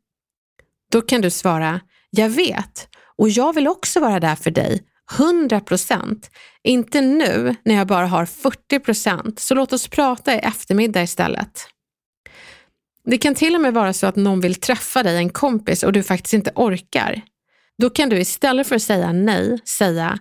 Då 0.92 1.02
kan 1.02 1.22
du 1.22 1.30
svara, 1.30 1.82
jag 2.10 2.30
vet 2.30 2.88
och 3.18 3.30
jag 3.30 3.56
vill 3.56 3.68
också 3.68 4.00
vara 4.00 4.20
där 4.20 4.36
för 4.36 4.52
dig, 4.52 4.82
100 5.20 5.60
procent. 5.60 6.32
Inte 6.64 7.02
nu 7.02 7.56
när 7.66 7.76
jag 7.76 7.88
bara 7.88 8.08
har 8.08 8.26
40 8.26 8.80
procent, 8.80 9.40
så 9.40 9.56
låt 9.56 9.74
oss 9.74 9.88
prata 9.88 10.36
i 10.36 10.38
eftermiddag 10.38 11.04
istället. 11.04 11.68
Det 13.06 13.18
kan 13.18 13.36
till 13.36 13.56
och 13.56 13.62
med 13.62 13.74
vara 13.74 13.94
så 13.94 14.08
att 14.08 14.16
någon 14.16 14.40
vill 14.40 14.56
träffa 14.56 15.04
dig, 15.04 15.18
en 15.18 15.30
kompis, 15.30 15.84
och 15.84 15.94
du 15.94 16.04
faktiskt 16.04 16.34
inte 16.34 16.52
orkar. 16.56 17.22
Då 17.78 17.90
kan 17.90 18.10
du 18.10 18.20
istället 18.20 18.68
för 18.68 18.76
att 18.76 18.82
säga 18.82 19.12
nej, 19.12 19.60
säga 19.66 20.20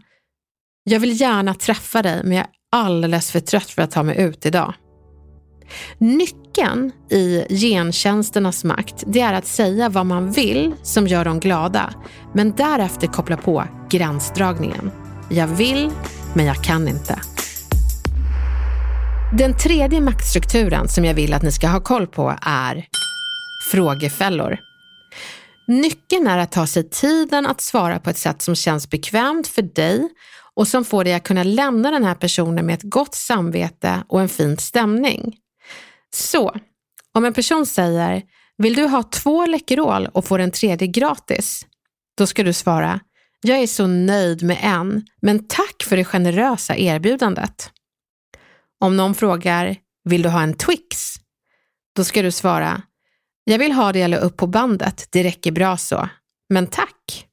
jag 0.84 1.00
vill 1.00 1.20
gärna 1.20 1.54
träffa 1.54 2.02
dig 2.02 2.20
men 2.24 2.32
jag 2.32 2.46
är 2.46 2.50
alldeles 2.72 3.30
för 3.30 3.40
trött 3.40 3.70
för 3.70 3.82
att 3.82 3.90
ta 3.90 4.02
mig 4.02 4.20
ut 4.20 4.46
idag. 4.46 4.74
Nyckeln 5.98 6.92
i 7.10 7.44
gentjänsternas 7.50 8.64
makt, 8.64 9.04
det 9.06 9.20
är 9.20 9.32
att 9.32 9.46
säga 9.46 9.88
vad 9.88 10.06
man 10.06 10.32
vill 10.32 10.74
som 10.82 11.06
gör 11.06 11.24
dem 11.24 11.40
glada, 11.40 11.94
men 12.34 12.52
därefter 12.52 13.06
koppla 13.06 13.36
på 13.36 13.64
gränsdragningen. 13.90 14.90
Jag 15.30 15.46
vill, 15.46 15.90
men 16.34 16.46
jag 16.46 16.64
kan 16.64 16.88
inte. 16.88 17.20
Den 19.32 19.56
tredje 19.56 20.00
maktstrukturen 20.00 20.88
som 20.88 21.04
jag 21.04 21.14
vill 21.14 21.32
att 21.32 21.42
ni 21.42 21.52
ska 21.52 21.68
ha 21.68 21.80
koll 21.80 22.06
på 22.06 22.34
är 22.42 22.86
frågefällor. 23.70 24.58
Nyckeln 25.66 26.26
är 26.26 26.38
att 26.38 26.52
ta 26.52 26.66
sig 26.66 26.90
tiden 26.90 27.46
att 27.46 27.60
svara 27.60 27.98
på 27.98 28.10
ett 28.10 28.18
sätt 28.18 28.42
som 28.42 28.54
känns 28.54 28.90
bekvämt 28.90 29.48
för 29.48 29.62
dig 29.62 30.08
och 30.54 30.68
som 30.68 30.84
får 30.84 31.04
dig 31.04 31.14
att 31.14 31.22
kunna 31.22 31.42
lämna 31.42 31.90
den 31.90 32.04
här 32.04 32.14
personen 32.14 32.66
med 32.66 32.74
ett 32.74 32.82
gott 32.82 33.14
samvete 33.14 34.04
och 34.08 34.20
en 34.20 34.28
fin 34.28 34.56
stämning. 34.56 35.36
Så, 36.14 36.56
om 37.14 37.24
en 37.24 37.34
person 37.34 37.66
säger, 37.66 38.22
vill 38.58 38.74
du 38.74 38.86
ha 38.86 39.02
två 39.02 39.46
Läkerol 39.46 40.06
och 40.06 40.24
få 40.24 40.36
den 40.36 40.50
tredje 40.50 40.88
gratis? 40.88 41.66
Då 42.18 42.26
ska 42.26 42.42
du 42.42 42.52
svara, 42.52 43.00
jag 43.42 43.58
är 43.58 43.66
så 43.66 43.86
nöjd 43.86 44.42
med 44.42 44.58
en, 44.62 45.02
men 45.22 45.48
tack 45.48 45.82
för 45.82 45.96
det 45.96 46.04
generösa 46.04 46.76
erbjudandet. 46.76 47.70
Om 48.84 48.96
någon 48.96 49.14
frågar, 49.14 49.76
vill 50.04 50.22
du 50.22 50.28
ha 50.28 50.42
en 50.42 50.54
Twix? 50.54 51.14
Då 51.96 52.04
ska 52.04 52.22
du 52.22 52.30
svara, 52.30 52.82
jag 53.44 53.58
vill 53.58 53.72
ha 53.72 53.92
det 53.92 54.02
eller 54.02 54.18
upp 54.18 54.36
på 54.36 54.46
bandet, 54.46 55.08
det 55.10 55.22
räcker 55.22 55.52
bra 55.52 55.76
så, 55.76 56.08
men 56.48 56.66
tack. 56.66 57.26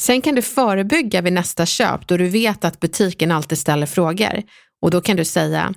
Sen 0.00 0.22
kan 0.22 0.34
du 0.34 0.42
förebygga 0.42 1.20
vid 1.20 1.32
nästa 1.32 1.66
köp 1.66 2.08
då 2.08 2.16
du 2.16 2.28
vet 2.28 2.64
att 2.64 2.80
butiken 2.80 3.32
alltid 3.32 3.58
ställer 3.58 3.86
frågor 3.86 4.42
och 4.82 4.90
då 4.90 5.00
kan 5.00 5.16
du 5.16 5.24
säga, 5.24 5.74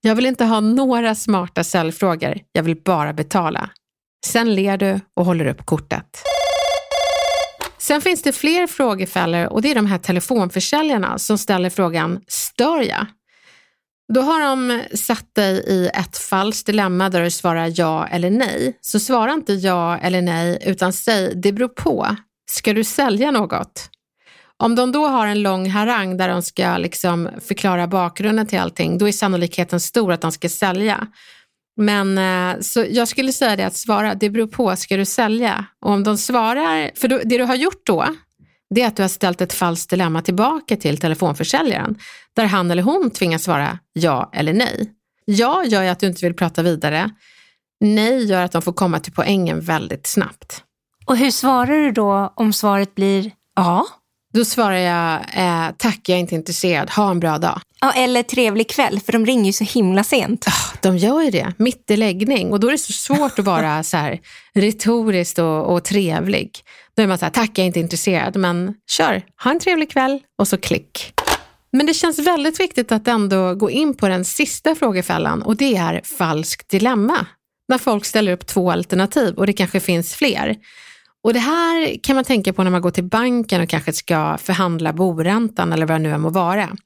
jag 0.00 0.14
vill 0.14 0.26
inte 0.26 0.44
ha 0.44 0.60
några 0.60 1.14
smarta 1.14 1.64
säljfrågor, 1.64 2.38
jag 2.52 2.62
vill 2.62 2.76
bara 2.84 3.12
betala. 3.12 3.70
Sen 4.26 4.54
ler 4.54 4.76
du 4.76 5.00
och 5.16 5.24
håller 5.24 5.46
upp 5.46 5.66
kortet. 5.66 6.22
Sen 7.78 8.00
finns 8.00 8.22
det 8.22 8.32
fler 8.32 8.66
frågefällor 8.66 9.46
och 9.46 9.62
det 9.62 9.70
är 9.70 9.74
de 9.74 9.86
här 9.86 9.98
telefonförsäljarna 9.98 11.18
som 11.18 11.38
ställer 11.38 11.70
frågan, 11.70 12.20
stör 12.28 12.82
jag? 12.82 13.06
Då 14.14 14.20
har 14.20 14.40
de 14.40 14.82
satt 14.96 15.34
dig 15.34 15.64
i 15.66 15.90
ett 15.94 16.18
falskt 16.18 16.66
dilemma 16.66 17.08
där 17.08 17.22
du 17.22 17.30
svarar 17.30 17.72
ja 17.74 18.06
eller 18.06 18.30
nej. 18.30 18.78
Så 18.80 19.00
svara 19.00 19.32
inte 19.32 19.52
ja 19.52 19.98
eller 19.98 20.22
nej 20.22 20.58
utan 20.66 20.92
säg 20.92 21.34
det 21.34 21.52
beror 21.52 21.68
på. 21.68 22.16
Ska 22.50 22.72
du 22.72 22.84
sälja 22.84 23.30
något? 23.30 23.90
Om 24.56 24.74
de 24.74 24.92
då 24.92 25.06
har 25.06 25.26
en 25.26 25.42
lång 25.42 25.70
harang 25.70 26.16
där 26.16 26.28
de 26.28 26.42
ska 26.42 26.76
liksom 26.76 27.28
förklara 27.48 27.86
bakgrunden 27.86 28.46
till 28.46 28.58
allting, 28.58 28.98
då 28.98 29.08
är 29.08 29.12
sannolikheten 29.12 29.80
stor 29.80 30.12
att 30.12 30.20
de 30.20 30.32
ska 30.32 30.48
sälja. 30.48 31.06
Men 31.76 32.18
eh, 32.18 32.60
så 32.60 32.84
jag 32.90 33.08
skulle 33.08 33.32
säga 33.32 33.56
det 33.56 33.66
att 33.66 33.76
svara, 33.76 34.14
det 34.14 34.30
beror 34.30 34.46
på, 34.46 34.76
ska 34.76 34.96
du 34.96 35.04
sälja? 35.04 35.64
Och 35.80 35.90
om 35.90 36.04
de 36.04 36.18
svarar, 36.18 36.90
för 36.94 37.08
då, 37.08 37.20
det 37.24 37.38
du 37.38 37.44
har 37.44 37.54
gjort 37.54 37.86
då, 37.86 38.06
det 38.74 38.82
är 38.82 38.86
att 38.86 38.96
du 38.96 39.02
har 39.02 39.08
ställt 39.08 39.40
ett 39.40 39.52
falskt 39.52 39.90
dilemma 39.90 40.22
tillbaka 40.22 40.76
till 40.76 40.98
telefonförsäljaren, 40.98 41.98
där 42.36 42.44
han 42.44 42.70
eller 42.70 42.82
hon 42.82 43.10
tvingas 43.10 43.42
svara 43.42 43.78
ja 43.92 44.30
eller 44.34 44.52
nej. 44.52 44.92
Ja 45.24 45.64
gör 45.64 45.82
ju 45.82 45.88
att 45.88 46.00
du 46.00 46.06
inte 46.06 46.24
vill 46.24 46.34
prata 46.34 46.62
vidare. 46.62 47.10
Nej 47.80 48.24
gör 48.24 48.42
att 48.42 48.52
de 48.52 48.62
får 48.62 48.72
komma 48.72 49.00
till 49.00 49.12
poängen 49.12 49.60
väldigt 49.60 50.06
snabbt. 50.06 50.62
Och 51.06 51.16
hur 51.16 51.30
svarar 51.30 51.74
du 51.74 51.92
då 51.92 52.32
om 52.36 52.52
svaret 52.52 52.94
blir 52.94 53.30
ja? 53.56 53.86
Då 54.34 54.44
svarar 54.44 54.76
jag, 54.76 55.20
eh, 55.34 55.70
tack 55.76 56.08
jag 56.08 56.16
är 56.16 56.20
inte 56.20 56.34
intresserad, 56.34 56.90
ha 56.90 57.10
en 57.10 57.20
bra 57.20 57.38
dag. 57.38 57.60
Ja, 57.80 57.92
eller 57.92 58.22
trevlig 58.22 58.70
kväll, 58.70 59.00
för 59.00 59.12
de 59.12 59.26
ringer 59.26 59.44
ju 59.44 59.52
så 59.52 59.64
himla 59.64 60.04
sent. 60.04 60.46
Oh, 60.46 60.74
de 60.82 60.96
gör 60.96 61.22
ju 61.22 61.30
det, 61.30 61.52
mitt 61.56 61.90
i 61.90 61.96
läggning. 61.96 62.52
Och 62.52 62.60
då 62.60 62.68
är 62.68 62.72
det 62.72 62.78
så 62.78 62.92
svårt 62.92 63.38
att 63.38 63.44
vara 63.44 63.82
så 63.84 63.96
här 63.96 64.20
retoriskt 64.54 65.38
och, 65.38 65.72
och 65.72 65.84
trevlig. 65.84 66.50
Då 66.98 67.02
är 67.02 67.06
man 67.06 67.18
så 67.18 67.24
här, 67.24 67.32
tack 67.32 67.50
jag 67.54 67.62
är 67.62 67.66
inte 67.66 67.80
intresserad, 67.80 68.36
men 68.36 68.74
kör, 68.90 69.22
ha 69.44 69.50
en 69.50 69.60
trevlig 69.60 69.90
kväll 69.90 70.20
och 70.38 70.48
så 70.48 70.56
klick. 70.56 71.12
Men 71.72 71.86
det 71.86 71.94
känns 71.94 72.18
väldigt 72.18 72.60
viktigt 72.60 72.92
att 72.92 73.08
ändå 73.08 73.54
gå 73.54 73.70
in 73.70 73.94
på 73.94 74.08
den 74.08 74.24
sista 74.24 74.74
frågefällan 74.74 75.42
och 75.42 75.56
det 75.56 75.76
är 75.76 76.00
falskt 76.18 76.68
dilemma. 76.68 77.26
När 77.68 77.78
folk 77.78 78.04
ställer 78.04 78.32
upp 78.32 78.46
två 78.46 78.70
alternativ 78.70 79.34
och 79.34 79.46
det 79.46 79.52
kanske 79.52 79.80
finns 79.80 80.14
fler. 80.14 80.56
Och 81.24 81.32
det 81.32 81.38
här 81.38 82.02
kan 82.02 82.16
man 82.16 82.24
tänka 82.24 82.52
på 82.52 82.64
när 82.64 82.70
man 82.70 82.82
går 82.82 82.90
till 82.90 83.04
banken 83.04 83.60
och 83.60 83.68
kanske 83.68 83.92
ska 83.92 84.38
förhandla 84.38 84.92
boräntan 84.92 85.72
eller 85.72 85.86
vad 85.86 85.94
det 85.94 86.02
nu 86.02 86.12
än 86.12 86.20
må 86.20 86.30
vara. 86.30 86.76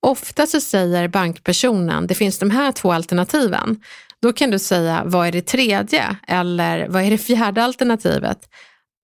Ofta 0.00 0.46
så 0.46 0.60
säger 0.60 1.08
bankpersonen, 1.08 2.06
det 2.06 2.14
finns 2.14 2.38
de 2.38 2.50
här 2.50 2.72
två 2.72 2.92
alternativen. 2.92 3.80
Då 4.22 4.32
kan 4.32 4.50
du 4.50 4.58
säga, 4.58 5.02
vad 5.04 5.26
är 5.26 5.32
det 5.32 5.46
tredje? 5.46 6.16
Eller 6.28 6.88
vad 6.88 7.02
är 7.02 7.10
det 7.10 7.18
fjärde 7.18 7.64
alternativet? 7.64 8.38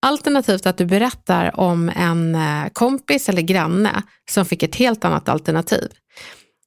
Alternativt 0.07 0.67
att 0.67 0.77
du 0.77 0.87
berättar 0.87 1.61
om 1.61 1.93
en 1.97 2.35
eh, 2.35 2.69
kompis 2.73 3.29
eller 3.29 3.43
granne 3.43 4.03
som 4.31 4.45
fick 4.45 4.63
ett 4.63 4.77
helt 4.77 5.05
annat 5.05 5.29
alternativ. 5.29 5.89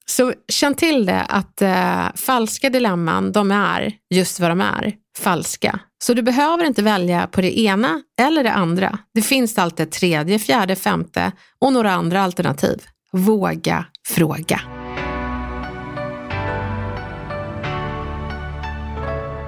Så 0.05 0.33
känn 0.47 0.75
till 0.75 1.05
det 1.05 1.21
att 1.29 1.61
eh, 1.61 2.05
falska 2.15 2.69
dilemman, 2.69 3.31
de 3.31 3.51
är 3.51 3.93
just 4.13 4.39
vad 4.39 4.51
de 4.51 4.61
är, 4.61 4.93
falska. 5.17 5.79
Så 6.03 6.13
du 6.13 6.21
behöver 6.21 6.65
inte 6.65 6.83
välja 6.83 7.27
på 7.27 7.41
det 7.41 7.59
ena 7.59 8.01
eller 8.21 8.43
det 8.43 8.51
andra. 8.51 8.97
Det 9.13 9.21
finns 9.21 9.57
alltid 9.57 9.87
ett 9.87 9.93
tredje, 9.93 10.39
fjärde, 10.39 10.75
femte 10.75 11.31
och 11.59 11.73
några 11.73 11.91
andra 11.91 12.21
alternativ. 12.21 12.85
Våga 13.11 13.85
fråga. 14.07 14.80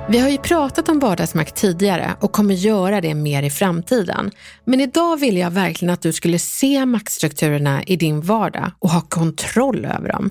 Vi 0.10 0.20
har 0.20 0.30
ju 0.30 0.38
pratat 0.38 0.90
om 0.90 1.00
vardagsmakt 1.00 1.56
tidigare 1.56 2.16
och 2.20 2.32
kommer 2.32 2.54
göra 2.54 3.02
det 3.02 3.14
mer 3.14 3.44
i 3.44 3.50
framtiden. 3.50 4.32
Men 4.66 4.82
idag 4.82 5.20
vill 5.20 5.38
jag 5.38 5.52
verkligen 5.52 5.94
att 5.94 6.02
du 6.02 6.14
skulle 6.14 6.40
se 6.40 6.86
maktstrukturerna 6.86 7.84
i 7.84 7.96
din 7.96 8.22
vardag 8.22 8.72
och 8.80 8.90
ha 8.90 9.02
kontroll 9.02 9.86
över 9.86 10.10
dem. 10.10 10.30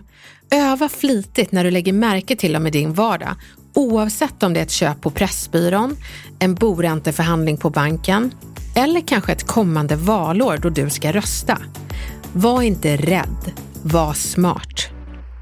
Öva 0.50 0.88
flitigt 0.88 1.52
när 1.52 1.64
du 1.64 1.70
lägger 1.70 1.92
märke 1.92 2.36
till 2.36 2.52
dem 2.52 2.66
i 2.66 2.70
din 2.70 2.92
vardag 2.92 3.34
oavsett 3.74 4.42
om 4.42 4.52
det 4.52 4.60
är 4.60 4.64
ett 4.64 4.70
köp 4.70 5.00
på 5.00 5.10
Pressbyrån, 5.10 5.96
en 6.38 6.54
boränteförhandling 6.54 7.56
på 7.56 7.70
banken 7.70 8.34
eller 8.76 9.00
kanske 9.00 9.32
ett 9.32 9.46
kommande 9.46 9.96
valår 9.96 10.58
då 10.62 10.68
du 10.68 10.90
ska 10.90 11.12
rösta. 11.12 11.58
Var 12.32 12.62
inte 12.62 12.96
rädd, 12.96 13.52
var 13.82 14.12
smart. 14.12 14.88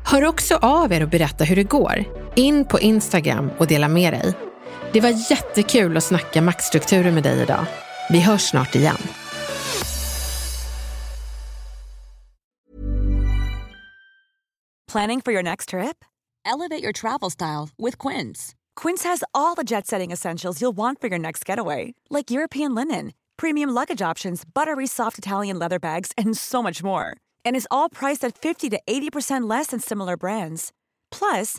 Hör 0.05 0.25
också 0.25 0.55
av 0.55 0.93
er 0.93 1.03
och 1.03 1.09
berätta 1.09 1.45
hur 1.45 1.57
det 1.57 1.64
går. 1.64 2.19
In 2.35 2.64
på 2.64 2.81
Instagram 2.81 3.51
och 3.59 3.66
dela 3.66 3.88
med 3.88 4.12
dig. 4.12 4.35
Det 4.93 5.01
var 5.01 5.31
jättekul 5.31 5.97
att 5.97 6.05
snacka 6.05 6.43
maktstrukturer 6.43 7.12
med 7.12 7.23
dig 7.23 7.43
idag. 7.43 7.66
Vi 8.11 8.21
hörs 8.21 8.43
snart 8.43 8.75
igen. 8.75 8.99
Planning 14.93 15.21
for 15.21 15.33
your 15.33 15.43
next 15.43 15.69
trip? 15.69 16.05
Elevate 16.45 16.83
your 16.83 16.93
travel 16.93 17.31
style 17.31 17.69
with 17.79 18.09
Quince. 18.09 18.55
Quince 18.75 19.05
has 19.09 19.23
all 19.33 19.55
the 19.55 19.62
jet 19.62 19.87
setting 19.87 20.12
essentials 20.12 20.61
you'll 20.61 20.77
want 20.77 21.01
for 21.01 21.09
your 21.09 21.19
next 21.19 21.49
getaway, 21.49 21.95
like 22.11 22.31
European 22.31 22.75
linen, 22.75 23.12
premium 23.37 23.71
luggage 23.71 24.03
options, 24.11 24.43
buttery 24.45 24.87
soft 24.88 25.19
Italian 25.19 25.59
leather 25.59 25.79
bags, 25.79 26.12
and 26.19 26.37
so 26.37 26.61
much 26.62 26.83
more. 26.83 27.16
And 27.45 27.57
is 27.57 27.69
all 27.71 27.88
priced 27.88 28.25
at 28.25 28.37
50 28.37 28.71
to 28.71 28.81
80% 28.85 29.49
less 29.49 29.69
than 29.69 29.81
similar 29.81 30.16
brands. 30.16 30.73
Plus, 31.12 31.59